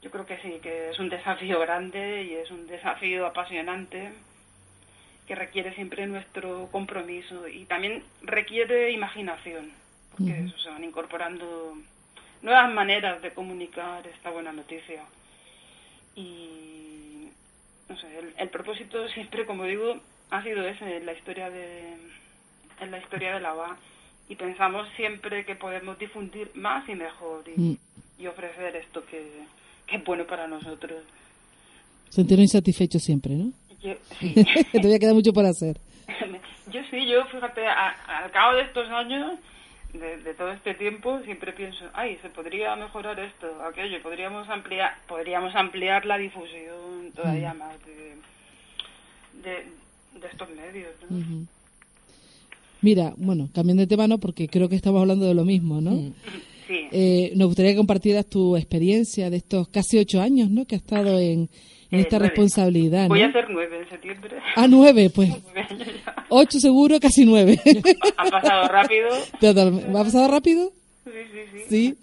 Yo 0.01 0.11
creo 0.11 0.25
que 0.25 0.39
sí, 0.39 0.61
que 0.63 0.91
es 0.91 0.99
un 0.99 1.11
desafío 1.11 1.61
grande 1.61 2.23
y 2.23 2.37
es 2.37 2.51
un 2.51 2.67
desafío 2.67 3.27
apasionante 3.27 4.13
que 5.29 5.35
requiere 5.35 5.75
siempre 5.75 6.07
nuestro 6.07 6.71
compromiso 6.73 7.47
y 7.47 7.67
también 7.67 8.03
requiere 8.23 8.91
imaginación, 8.93 9.71
porque 10.11 10.41
eso, 10.41 10.57
se 10.59 10.71
van 10.71 10.83
incorporando 10.83 11.77
nuevas 12.41 12.73
maneras 12.73 13.21
de 13.21 13.33
comunicar 13.33 14.07
esta 14.07 14.31
buena 14.31 14.53
noticia. 14.53 15.03
Y 16.17 17.29
no 17.91 17.97
sé, 17.99 18.07
el, 18.39 18.49
propósito 18.49 19.07
siempre, 19.15 19.45
como 19.45 19.65
digo, 19.65 20.01
ha 20.31 20.43
sido 20.43 20.67
ese 20.67 20.97
en 20.97 21.05
la 21.05 21.13
historia 21.13 21.51
de 21.51 21.95
en 22.81 22.91
la 22.91 22.99
historia 22.99 23.35
de 23.35 23.41
la 23.41 23.55
OA 23.55 23.77
y 24.31 24.37
pensamos 24.37 24.89
siempre 24.97 25.45
que 25.45 25.57
podemos 25.57 25.99
difundir 25.99 26.51
más 26.55 26.89
y 26.89 26.95
mejor 26.95 27.45
y, 27.55 27.61
mm. 27.61 28.27
ofrecer 28.29 28.77
esto 28.77 29.05
que, 29.05 29.43
es 29.89 30.05
bueno 30.05 30.27
para 30.27 30.47
nosotros. 30.47 31.03
Sentirnos 32.09 32.45
insatisfechos 32.45 33.03
siempre, 33.03 33.35
¿no? 33.35 33.53
Yo, 33.83 33.95
sí. 34.19 34.35
Todavía 34.73 34.99
queda 34.99 35.15
mucho 35.15 35.33
por 35.33 35.47
hacer. 35.47 35.79
yo 36.73 36.81
sí, 36.91 37.07
yo 37.07 37.25
fíjate, 37.27 37.67
al 37.67 38.31
cabo 38.31 38.57
de 38.57 38.63
estos 38.63 38.89
años 38.91 39.39
de, 39.93 40.35
todo 40.35 40.53
este 40.53 40.75
tiempo 40.75 41.21
siempre 41.25 41.53
pienso, 41.53 41.85
ay, 41.95 42.19
se 42.21 42.29
podría 42.29 42.77
mejorar 42.77 43.19
esto, 43.21 43.47
aquello, 43.63 44.03
podríamos 44.03 44.49
ampliar, 44.49 44.95
podríamos 45.07 45.55
ampliar 45.55 46.05
la 46.05 46.19
difusión 46.19 47.13
todavía 47.15 47.55
mm. 47.55 47.59
más 47.59 47.75
de, 47.85 48.15
de, 49.43 50.27
estos 50.31 50.49
medios. 50.51 50.93
Mira, 52.81 53.13
bueno, 53.17 53.49
cambiando 53.55 53.83
de 53.83 53.87
tema, 53.87 54.07
¿no? 54.07 54.19
Porque 54.19 54.49
creo 54.49 54.69
que 54.69 54.77
estamos 54.77 55.01
hablando 55.01 55.27
de 55.27 55.35
lo 55.35 55.45
mismo, 55.45 55.81
¿no? 55.81 56.13
Sí. 56.69 56.87
Eh, 56.93 57.33
nos 57.35 57.49
gustaría 57.49 57.73
que 57.73 57.79
compartieras 57.79 58.27
tu 58.27 58.57
experiencia 58.57 59.31
de 59.31 59.39
estos 59.39 59.69
casi 59.69 59.99
ocho 59.99 60.21
años, 60.21 60.51
¿no? 60.51 60.67
Que 60.67 60.77
has 60.77 60.83
estado 60.83 61.19
en, 61.19 61.49
en 61.91 62.01
esta 62.01 62.19
responsabilidad. 62.19 63.09
Voy 63.09 63.23
a 63.23 63.29
hacer 63.29 63.47
nueve 63.49 63.79
en 63.81 63.89
septiembre. 63.89 64.37
Ah, 64.55 64.67
nueve, 64.69 65.11
pues. 65.11 65.31
Ocho 66.31 66.61
seguro, 66.61 67.01
casi 67.01 67.25
nueve. 67.25 67.59
Ha 68.19 68.25
pasado 68.31 68.69
rápido. 68.69 69.09
¿Ha 69.11 70.05
pasado 70.05 70.29
rápido? 70.29 70.71
Sí, 71.05 71.11
sí, 71.33 71.41
sí. 71.69 71.95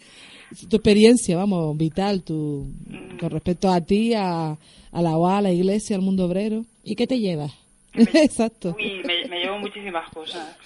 Sí. 0.56 0.68
Tu 0.68 0.78
experiencia, 0.78 1.38
vamos, 1.38 1.78
vital, 1.78 2.24
tu, 2.24 2.68
mm. 2.88 3.18
con 3.20 3.30
respecto 3.30 3.70
a 3.70 3.82
ti, 3.82 4.14
a, 4.16 4.58
a 4.92 5.02
la 5.02 5.18
OA, 5.18 5.38
a 5.38 5.42
la 5.42 5.52
iglesia, 5.52 5.96
al 5.96 6.02
mundo 6.02 6.26
obrero. 6.26 6.66
¿Y 6.84 6.96
qué 6.96 7.06
te 7.06 7.20
llevas? 7.20 7.54
Exacto. 7.94 8.76
Uy, 8.78 9.04
me, 9.06 9.28
me, 9.28 9.40
llevo 9.40 9.60
muchísimas 9.60 10.10
cosas. 10.10 10.58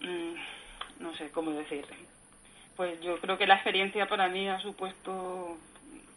Mm, 0.00 1.02
no 1.02 1.16
sé 1.16 1.30
cómo 1.30 1.50
decir. 1.52 1.84
Pues 2.76 3.00
yo 3.00 3.18
creo 3.20 3.38
que 3.38 3.46
la 3.46 3.54
experiencia 3.54 4.06
para 4.06 4.28
mí 4.28 4.48
ha 4.48 4.58
supuesto 4.60 5.58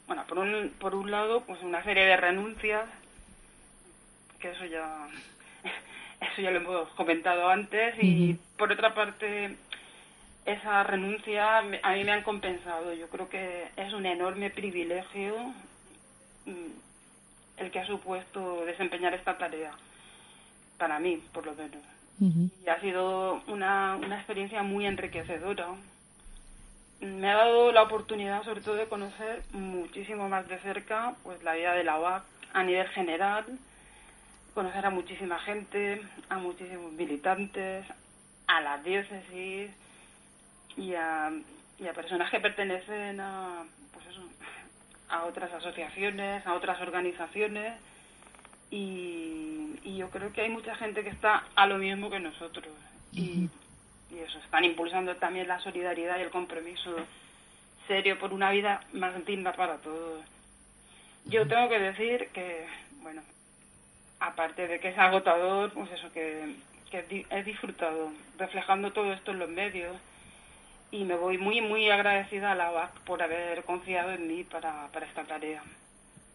bueno, 0.10 0.26
por 0.26 0.40
un, 0.40 0.74
por 0.80 0.96
un 0.96 1.12
lado, 1.12 1.44
pues 1.46 1.62
una 1.62 1.84
serie 1.84 2.04
de 2.04 2.18
renuncias, 2.18 2.90
que 4.40 4.50
eso 4.50 4.66
ya, 4.66 5.08
eso 6.20 6.42
ya 6.42 6.50
lo 6.50 6.58
hemos 6.58 6.90
comentado 6.94 7.48
antes, 7.48 7.94
y 8.02 8.36
por 8.58 8.72
otra 8.72 8.96
parte, 8.96 9.56
esa 10.48 10.82
renuncia 10.82 11.60
a 11.60 11.62
mí 11.62 12.04
me 12.04 12.12
han 12.12 12.24
compensado. 12.24 12.92
Yo 12.96 13.08
creo 13.10 13.30
que 13.30 13.68
es 13.78 13.94
un 13.94 14.08
enorme 14.08 14.50
privilegio 14.50 15.36
mm, 16.48 17.58
el 17.58 17.70
que 17.70 17.80
ha 17.80 17.86
supuesto 17.86 18.66
desempeñar 18.66 19.14
esta 19.14 19.38
tarea, 19.38 19.74
para 20.80 20.98
mí, 20.98 21.22
por 21.32 21.46
lo 21.46 21.54
menos. 21.54 21.84
Y 22.66 22.68
ha 22.68 22.82
sido 22.82 23.44
una, 23.48 23.96
una 23.96 24.18
experiencia 24.18 24.64
muy 24.64 24.88
enriquecedora, 24.88 25.68
me 27.02 27.30
ha 27.30 27.38
dado 27.38 27.72
la 27.72 27.84
oportunidad 27.84 28.44
sobre 28.44 28.62
todo 28.62 28.76
de 28.76 28.88
conocer 28.88 29.44
muchísimo 29.52 30.28
más 30.28 30.48
de 30.48 30.60
cerca 30.60 31.16
pues 31.24 31.42
la 31.44 31.54
vida 31.54 31.74
de 31.74 31.84
la 31.84 32.00
UAC 32.00 32.24
a 32.54 32.64
nivel 32.64 32.88
general, 32.90 33.46
conocer 34.54 34.86
a 34.86 34.90
muchísima 34.90 35.40
gente, 35.40 36.02
a 36.30 36.38
muchísimos 36.38 36.92
militantes, 36.94 37.86
a 38.48 38.62
la 38.62 38.78
diócesis 38.80 39.72
y 40.76 40.94
a, 40.96 41.32
personas 41.96 42.32
que 42.32 42.40
pertenecen 42.40 43.20
a, 43.20 43.64
pues 43.94 44.08
eso, 44.08 44.22
a 45.10 45.26
otras 45.26 45.52
asociaciones, 45.54 46.46
a 46.46 46.54
otras 46.54 46.82
organizaciones 46.82 47.80
y, 48.72 49.80
y, 49.84 49.98
yo 49.98 50.10
creo 50.10 50.32
que 50.32 50.42
hay 50.42 50.50
mucha 50.50 50.76
gente 50.76 51.04
que 51.04 51.10
está 51.10 51.44
a 51.56 51.66
lo 51.66 51.78
mismo 51.78 52.10
que 52.10 52.20
nosotros. 52.20 52.68
Y 54.12 54.20
eso, 54.20 54.40
están 54.40 54.66
impulsando 54.66 55.16
también 55.16 55.48
la 55.48 55.60
solidaridad 55.60 56.18
y 56.18 56.24
el 56.24 56.30
compromiso 56.30 56.96
serio 57.88 58.18
por 58.20 58.34
una 58.34 58.52
vida 58.52 58.82
más 58.94 59.26
digna 59.26 59.54
para 59.54 59.78
todos. 59.78 60.24
Yo 61.26 61.48
tengo 61.48 61.70
que 61.70 61.80
decir 61.80 62.30
que, 62.34 62.66
bueno, 63.02 63.22
aparte 64.20 64.68
de 64.68 64.80
que 64.80 64.90
es 64.90 64.98
agotador, 64.98 65.72
pues 65.74 65.92
eso, 65.92 66.12
que, 66.12 66.56
he 66.92 67.44
disfrutado 67.44 68.12
reflejando 68.40 68.92
todo 68.92 69.14
esto 69.14 69.32
en 69.32 69.40
los 69.40 69.50
medios 69.50 69.96
y 70.92 71.04
me 71.04 71.16
voy 71.16 71.38
muy, 71.38 71.62
muy 71.62 71.88
agradecida 71.92 72.52
a 72.52 72.56
la 72.56 72.72
OAC 72.72 73.02
por 73.02 73.22
haber 73.22 73.64
confiado 73.64 74.12
en 74.12 74.28
mí 74.28 74.44
para, 74.44 74.88
para 74.92 75.06
esta 75.06 75.24
tarea. 75.24 75.62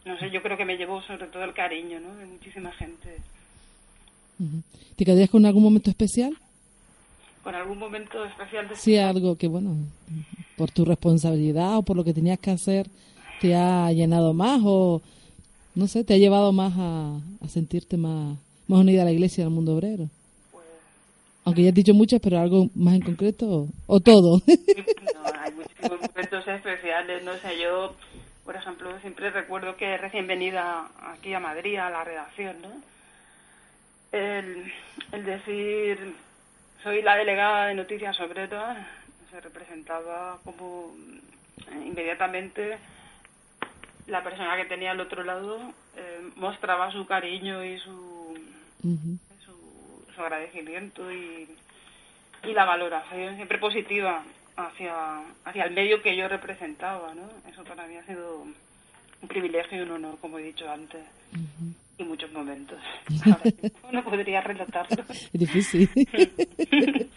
No 0.05 0.17
sé, 0.19 0.31
yo 0.31 0.43
creo 0.43 0.57
que 0.57 0.65
me 0.65 0.77
llevó 0.77 1.03
sobre 1.03 1.27
todo 1.27 1.43
el 1.43 1.55
cariño 1.55 1.99
¿no? 1.99 2.15
de 2.15 2.27
muchísima 2.27 2.71
gente. 2.73 3.17
¿Te 4.97 5.05
quedarías 5.05 5.31
con 5.31 5.45
algún 5.47 5.63
momento 5.63 5.91
especial? 5.91 6.37
Con 7.45 7.55
algún 7.55 7.79
momento 7.79 8.25
especial 8.25 8.67
de 8.69 8.75
Sí, 8.75 8.97
algo 8.97 9.37
que, 9.37 9.47
bueno, 9.47 9.77
por 10.57 10.71
tu 10.71 10.87
responsabilidad 10.87 11.77
o 11.77 11.83
por 11.83 11.95
lo 11.95 12.03
que 12.03 12.15
tenías 12.15 12.39
que 12.39 12.51
hacer, 12.51 12.89
te 13.41 13.55
ha 13.55 13.93
llenado 13.93 14.33
más 14.33 14.63
o, 14.65 15.03
no 15.75 15.87
sé, 15.87 16.05
te 16.05 16.15
ha 16.15 16.19
llevado 16.19 16.53
más 16.53 16.73
a, 16.77 17.21
sentirte 17.49 17.99
más, 17.99 18.39
más 18.67 18.81
unida 18.81 19.03
a 19.03 19.05
la 19.05 19.13
iglesia 19.13 19.43
y 19.43 19.45
al 19.45 19.51
mundo 19.53 19.75
obrero. 19.75 20.09
Pues, 20.51 20.65
Aunque 21.45 21.63
ya 21.63 21.69
has 21.69 21.75
dicho 21.75 21.93
muchas, 21.93 22.19
pero 22.21 22.39
algo 22.39 22.71
más 22.75 22.95
en 22.95 23.03
concreto 23.03 23.69
o, 23.87 24.01
todo. 24.01 24.39
no, 24.47 25.41
hay 25.41 25.53
muchísimos 25.53 26.01
momentos 26.01 26.49
especiales, 26.49 27.23
no 27.25 27.37
sé, 27.37 27.61
yo 27.63 27.95
Por 28.47 28.57
ejemplo, 28.57 28.89
siempre 29.01 29.31
recuerdo 29.31 29.77
que 29.77 29.99
recién 29.99 30.27
venida 30.27 30.89
aquí 31.13 31.35
a 31.35 31.41
Madrid, 31.41 31.77
a 31.77 31.91
la 31.91 32.05
redacción, 32.05 32.57
¿no? 32.63 32.71
El, 34.13 34.73
el 35.13 35.25
decir, 35.25 36.15
soy 36.85 37.01
la 37.01 37.17
delegada 37.17 37.69
de 37.69 37.75
Noticias 37.75 38.21
Obreras, 38.21 38.77
se 39.31 39.41
representaba 39.41 40.39
como 40.45 40.95
eh, 41.73 41.87
inmediatamente 41.87 42.77
la 44.07 44.23
persona 44.23 44.55
que 44.57 44.67
tenía 44.67 44.91
al 44.91 45.01
otro 45.01 45.25
lado 45.25 45.59
eh, 45.97 46.21
mostraba 46.37 46.93
su 46.93 47.07
cariño 47.07 47.65
y 47.65 47.79
su, 47.79 48.39
su, 48.85 50.21
agradecimiento 50.21 51.11
y, 51.11 51.49
y 52.43 52.53
la 52.53 52.67
valoración 52.67 53.37
siempre 53.37 53.57
positiva 53.57 54.23
hacia, 54.55 55.23
hacia 55.47 55.65
el 55.65 55.73
medio 55.73 56.03
que 56.03 56.15
yo 56.15 56.29
representaba, 56.29 57.15
¿no? 57.15 57.31
Eso 57.51 57.65
para 57.65 57.87
mí 57.87 57.97
ha 57.97 58.05
sido 58.05 58.43
un 58.43 59.29
privilegio 59.29 59.79
y 59.79 59.81
un 59.81 59.93
honor, 59.93 60.19
como 60.21 60.39
he 60.39 60.43
dicho 60.43 60.71
antes. 60.71 61.03
Y 61.99 62.05
muchos 62.05 62.33
momentos. 62.33 62.79
no 63.93 64.05
podría 64.05 64.41
relatarlo. 64.41 65.05
Difícil. 65.33 65.89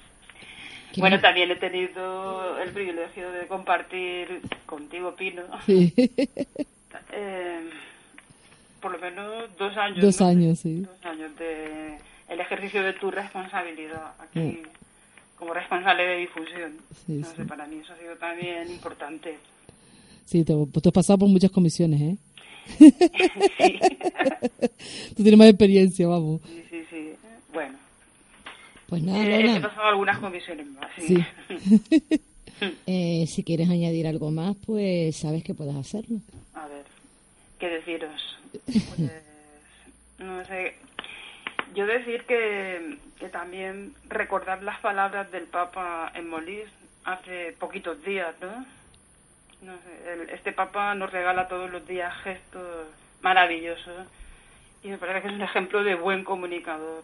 bueno, 0.98 1.20
también 1.20 1.52
he 1.52 1.56
tenido 1.56 2.58
el 2.60 2.72
privilegio 2.72 3.32
de 3.32 3.48
compartir 3.48 4.42
contigo, 4.66 5.16
Pino. 5.16 5.44
Eh, 5.68 7.70
por 8.80 8.92
lo 8.92 9.00
menos 9.00 9.58
dos 9.58 9.76
años. 9.78 10.02
Dos 10.02 10.22
años, 10.22 10.60
sí. 10.60 10.82
Dos 10.82 11.06
años 11.06 11.36
de 11.38 11.98
el 12.30 12.40
ejercicio 12.40 12.84
de 12.84 12.94
tu 12.94 13.10
responsabilidad 13.10 14.13
aquí 14.20 14.62
como 15.38 15.54
responsable 15.54 16.04
de 16.04 16.18
difusión. 16.18 16.74
Sí, 17.06 17.22
para 17.48 17.68
mí 17.68 17.78
eso 17.78 17.94
ha 17.94 17.98
sido 17.98 18.16
también 18.18 18.70
importante. 18.70 19.38
Sí, 20.26 20.44
te, 20.44 20.54
pues 20.54 20.84
tú 20.84 20.90
has 20.90 20.94
pasado 20.94 21.20
por 21.20 21.30
muchas 21.30 21.52
comisiones, 21.52 22.02
¿eh? 22.02 22.18
Sí. 22.78 23.80
tú 25.16 25.24
tienes 25.24 25.38
más 25.38 25.50
experiencia, 25.50 26.08
vamos. 26.08 26.42
Sí, 26.46 26.64
sí, 26.70 26.86
sí. 26.90 27.10
Bueno. 27.54 27.78
Pues 28.88 29.04
nada, 29.04 29.24
eh, 29.24 29.58
He 29.58 29.60
pasado 29.60 29.88
algunas 29.88 30.20
comisiones 30.20 30.68
más, 30.68 30.90
sí. 30.98 31.18
eh, 32.88 33.26
si 33.28 33.44
quieres 33.44 33.70
añadir 33.70 34.08
algo 34.08 34.32
más, 34.32 34.56
pues 34.66 35.16
sabes 35.16 35.44
que 35.44 35.54
puedes 35.54 35.76
hacerlo. 35.76 36.20
A 36.54 36.68
ver, 36.68 36.86
¿qué 37.60 37.70
deciros? 37.70 38.38
Pues, 38.66 39.12
no 40.20 40.46
sé, 40.46 40.76
yo 41.76 41.86
decir 41.86 42.24
que, 42.24 42.98
que 43.20 43.30
también 43.30 43.94
recordar 44.10 44.64
las 44.64 44.80
palabras 44.80 45.32
del 45.32 45.44
Papa 45.44 46.12
en 46.16 46.30
Molís 46.30 46.66
hace 47.04 47.54
poquitos 47.60 48.04
días, 48.04 48.34
¿no? 48.42 48.77
No 49.62 49.74
sé, 49.74 50.34
este 50.34 50.52
Papa 50.52 50.93
nos 50.96 51.12
regala 51.12 51.48
todos 51.48 51.70
los 51.70 51.88
días 51.88 52.13
gestos 52.24 52.88
maravillosos 53.22 54.08
y 54.84 54.89
me 54.89 54.98
parece 54.98 55.22
que 55.22 55.28
es 55.30 55.34
un 55.34 55.41
ejemplo 55.41 55.84
de 55.84 55.96
buen 55.96 56.24
comunicador. 56.24 57.04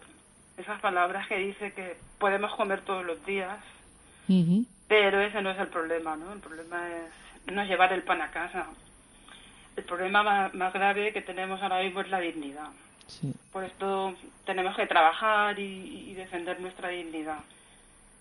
Esas 0.56 0.80
palabras 0.80 1.26
que 1.26 1.36
dice 1.38 1.72
que 1.72 1.96
podemos 2.18 2.54
comer 2.54 2.82
todos 2.82 3.04
los 3.04 3.24
días, 3.26 3.58
pero 4.88 5.20
ese 5.20 5.42
no 5.42 5.50
es 5.50 5.58
el 5.58 5.68
problema, 5.68 6.16
¿no? 6.16 6.32
El 6.32 6.40
problema 6.40 6.88
es 6.88 7.52
no 7.52 7.64
llevar 7.64 7.92
el 7.92 8.02
pan 8.02 8.22
a 8.22 8.30
casa. 8.30 8.68
El 9.76 9.84
problema 9.84 10.22
más, 10.22 10.54
más 10.54 10.72
grave 10.72 11.12
que 11.12 11.20
tenemos 11.20 11.60
ahora 11.60 11.82
mismo 11.82 12.00
es 12.00 12.08
la 12.08 12.20
dignidad. 12.20 12.70
Por 13.52 13.64
esto 13.64 14.14
tenemos 14.44 14.76
que 14.76 14.86
trabajar 14.86 15.58
y, 15.58 16.14
defender 16.14 16.60
nuestra 16.60 16.88
dignidad, 16.88 17.40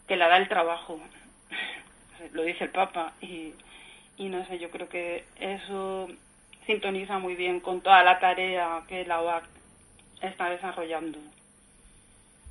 que 0.07 0.15
la 0.15 0.27
da 0.27 0.37
el 0.37 0.49
trabajo, 0.49 0.99
lo 2.33 2.43
dice 2.43 2.65
el 2.65 2.69
Papa, 2.69 3.13
y, 3.21 3.53
y 4.17 4.29
no 4.29 4.45
sé, 4.45 4.59
yo 4.59 4.69
creo 4.69 4.89
que 4.89 5.23
eso 5.39 6.07
sintoniza 6.65 7.19
muy 7.19 7.35
bien 7.35 7.59
con 7.59 7.81
toda 7.81 8.03
la 8.03 8.19
tarea 8.19 8.83
que 8.87 9.05
la 9.05 9.21
OAC 9.21 9.43
está 10.21 10.49
desarrollando. 10.49 11.19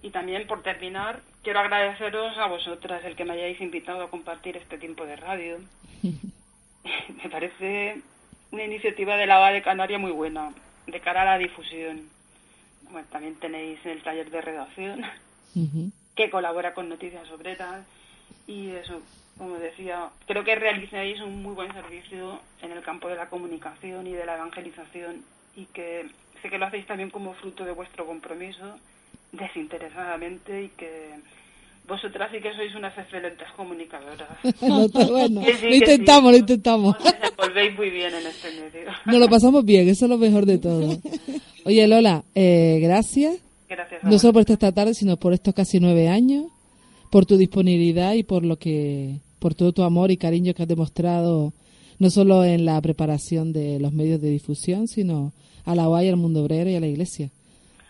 Y 0.02 0.10
también, 0.10 0.46
por 0.46 0.62
terminar, 0.62 1.20
quiero 1.42 1.60
agradeceros 1.60 2.36
a 2.38 2.46
vosotras 2.46 3.04
el 3.04 3.16
que 3.16 3.24
me 3.24 3.34
hayáis 3.34 3.60
invitado 3.60 4.02
a 4.02 4.10
compartir 4.10 4.56
este 4.56 4.78
tiempo 4.78 5.06
de 5.06 5.16
radio. 5.16 5.58
me 6.02 7.30
parece 7.30 8.02
una 8.50 8.64
iniciativa 8.64 9.16
de 9.16 9.26
la 9.26 9.40
OAC 9.40 9.52
de 9.54 9.62
Canarias 9.62 10.00
muy 10.00 10.12
buena, 10.12 10.52
de 10.86 11.00
cara 11.00 11.22
a 11.22 11.24
la 11.24 11.38
difusión 11.38 12.10
bueno, 12.92 13.08
también 13.10 13.34
tenéis 13.36 13.84
el 13.86 14.02
taller 14.02 14.30
de 14.30 14.40
redacción 14.40 15.02
que 16.14 16.30
colabora 16.30 16.74
con 16.74 16.88
Noticias 16.88 17.30
Obreras 17.30 17.84
y 18.46 18.70
eso, 18.70 19.00
como 19.38 19.56
decía, 19.56 20.08
creo 20.26 20.44
que 20.44 20.54
realizáis 20.54 21.20
un 21.20 21.42
muy 21.42 21.54
buen 21.54 21.72
servicio 21.72 22.40
en 22.62 22.72
el 22.72 22.82
campo 22.82 23.08
de 23.08 23.16
la 23.16 23.28
comunicación 23.28 24.06
y 24.06 24.12
de 24.12 24.26
la 24.26 24.36
evangelización 24.36 25.24
y 25.56 25.66
que 25.66 26.06
sé 26.40 26.50
que 26.50 26.58
lo 26.58 26.66
hacéis 26.66 26.86
también 26.86 27.10
como 27.10 27.34
fruto 27.34 27.64
de 27.64 27.72
vuestro 27.72 28.06
compromiso 28.06 28.78
desinteresadamente 29.32 30.64
y 30.64 30.68
que 30.70 31.10
vosotras 31.88 32.30
sí 32.32 32.40
que 32.40 32.54
sois 32.54 32.74
unas 32.74 32.96
excelentes 32.96 33.48
comunicadoras. 33.56 34.28
bueno, 34.60 35.42
lo 35.42 35.74
intentamos, 35.74 36.32
lo 36.32 36.38
intentamos. 36.38 36.96
Os 37.36 37.76
muy 37.76 37.90
bien 37.90 38.14
en 38.14 38.26
este 38.26 38.50
medio. 38.52 38.90
Nos 39.06 39.18
lo 39.18 39.28
pasamos 39.28 39.64
bien, 39.64 39.88
eso 39.88 40.04
es 40.04 40.10
lo 40.10 40.18
mejor 40.18 40.46
de 40.46 40.58
todo. 40.58 40.98
Oye, 41.64 41.86
Lola, 41.86 42.22
eh, 42.34 42.78
gracias. 42.80 43.38
Gracias. 43.68 44.04
No 44.04 44.18
solo 44.18 44.34
por 44.34 44.42
esta 44.42 44.72
tarde, 44.72 44.94
sino 44.94 45.16
por 45.16 45.32
estos 45.32 45.54
casi 45.54 45.80
nueve 45.80 46.08
años, 46.08 46.51
por 47.12 47.26
tu 47.26 47.36
disponibilidad 47.36 48.14
y 48.14 48.22
por 48.22 48.42
lo 48.42 48.56
que, 48.56 49.18
por 49.38 49.54
todo 49.54 49.72
tu 49.72 49.82
amor 49.82 50.10
y 50.10 50.16
cariño 50.16 50.54
que 50.54 50.62
has 50.62 50.68
demostrado, 50.68 51.52
no 51.98 52.08
solo 52.08 52.42
en 52.42 52.64
la 52.64 52.80
preparación 52.80 53.52
de 53.52 53.78
los 53.78 53.92
medios 53.92 54.18
de 54.22 54.30
difusión, 54.30 54.88
sino 54.88 55.30
a 55.66 55.74
la 55.74 55.90
UAI, 55.90 56.08
al 56.08 56.16
mundo 56.16 56.42
obrero 56.42 56.70
y 56.70 56.74
a 56.74 56.80
la 56.80 56.86
Iglesia. 56.86 57.28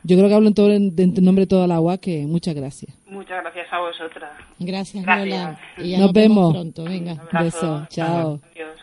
Yo 0.02 0.16
creo 0.16 0.28
que 0.28 0.34
hablo 0.34 0.48
en, 0.48 0.54
todo, 0.54 0.72
en, 0.72 0.92
nombre 1.22 1.42
de 1.42 1.46
toda 1.46 1.68
la 1.68 1.80
UAI, 1.80 1.98
que 1.98 2.26
muchas 2.26 2.56
gracias. 2.56 2.92
Muchas 3.06 3.40
gracias 3.42 3.72
a 3.72 3.78
vosotras. 3.78 4.30
Gracias, 4.58 5.06
Lola. 5.06 5.56
nos, 5.78 6.12
vemos. 6.12 6.52
pronto. 6.52 6.82
Venga. 6.82 7.12
Un 7.12 7.44
beso. 7.44 7.86
Chao. 7.90 8.40
Adiós. 8.50 8.81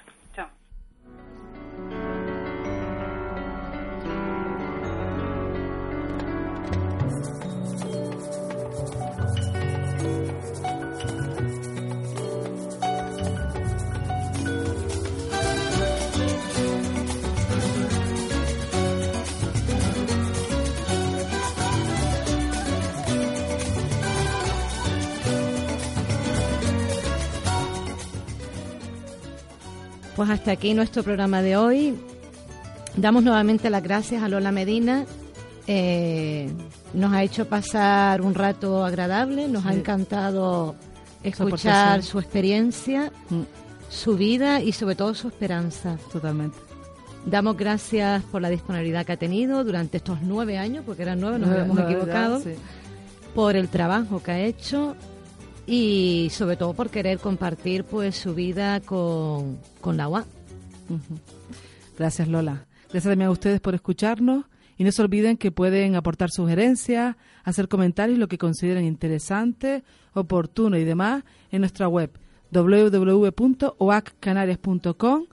Pues 30.19 30.31
hasta 30.31 30.51
aquí 30.51 30.73
nuestro 30.73 31.01
programa 31.01 31.41
de 31.41 31.55
hoy. 31.55 31.97
Damos 32.97 33.23
nuevamente 33.23 33.69
las 33.69 33.81
gracias 33.81 34.21
a 34.21 34.27
Lola 34.27 34.51
Medina. 34.51 35.05
Eh, 35.65 36.51
nos 36.93 37.13
ha 37.13 37.23
hecho 37.23 37.47
pasar 37.47 38.19
un 38.19 38.35
rato 38.35 38.83
agradable, 38.83 39.47
nos 39.47 39.65
ha 39.65 39.73
encantado 39.73 40.75
escuchar 41.23 42.03
su 42.03 42.19
experiencia, 42.19 43.13
mm. 43.29 43.43
su 43.89 44.17
vida 44.17 44.59
y 44.59 44.73
sobre 44.73 44.95
todo 44.95 45.13
su 45.13 45.29
esperanza. 45.29 45.97
Totalmente. 46.11 46.57
Damos 47.25 47.55
gracias 47.55 48.21
por 48.23 48.41
la 48.41 48.49
disponibilidad 48.49 49.05
que 49.05 49.13
ha 49.13 49.17
tenido 49.17 49.63
durante 49.63 49.95
estos 49.95 50.21
nueve 50.21 50.57
años, 50.57 50.83
porque 50.85 51.03
eran 51.03 51.21
nueve, 51.21 51.39
nos 51.39 51.49
habíamos 51.49 51.79
equivocado, 51.79 52.41
por 53.33 53.55
el 53.55 53.69
trabajo 53.69 54.21
que 54.21 54.31
ha 54.31 54.39
hecho 54.41 54.97
y 55.69 56.29
sobre 56.31 56.57
todo 56.57 56.73
por 56.73 56.89
querer 56.89 57.19
compartir 57.19 57.83
pues 57.83 58.15
su 58.15 58.33
vida 58.33 58.79
con, 58.79 59.59
con 59.81 59.97
la 59.97 60.09
UA. 60.09 60.25
Gracias 61.97 62.27
Lola. 62.27 62.65
Gracias 62.85 63.11
también 63.11 63.27
a 63.27 63.31
ustedes 63.31 63.61
por 63.61 63.75
escucharnos 63.75 64.45
y 64.77 64.83
no 64.83 64.91
se 64.91 65.03
olviden 65.03 65.37
que 65.37 65.51
pueden 65.51 65.95
aportar 65.95 66.31
sugerencias, 66.31 67.17
hacer 67.43 67.67
comentarios, 67.67 68.17
lo 68.17 68.27
que 68.27 68.39
consideren 68.39 68.85
interesante, 68.85 69.83
oportuno 70.13 70.75
y 70.75 70.85
demás 70.85 71.23
en 71.51 71.61
nuestra 71.61 71.87
web 71.87 72.09
www.oaccanarias.com. 72.51 75.25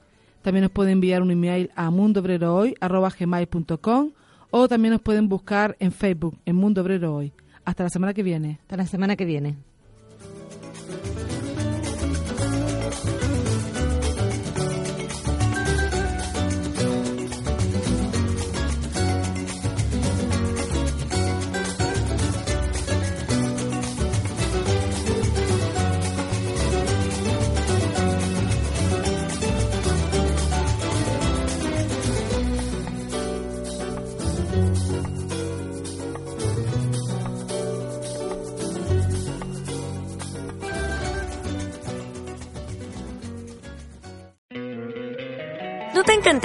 También 0.43 0.65
nos 0.65 0.71
pueden 0.71 0.93
enviar 0.93 1.23
un 1.23 1.31
email 1.31 1.71
a 1.75 1.91
mundobrerohoy.com 1.91 4.11
o 4.51 4.69
también 4.69 4.93
nos 4.93 5.01
pueden 5.01 5.31
buscar 5.31 5.79
en 5.81 5.93
Facebook 5.93 6.37
en 6.45 6.57
Mundo 6.57 6.83
Obrero 6.83 7.15
Hoy. 7.15 7.33
Hasta 7.65 7.85
la 7.85 7.91
semana 7.91 8.13
que 8.13 8.23
viene. 8.23 8.59
Hasta 8.63 8.77
la 8.77 8.87
semana 8.87 9.17
que 9.17 9.25
viene. 9.25 9.57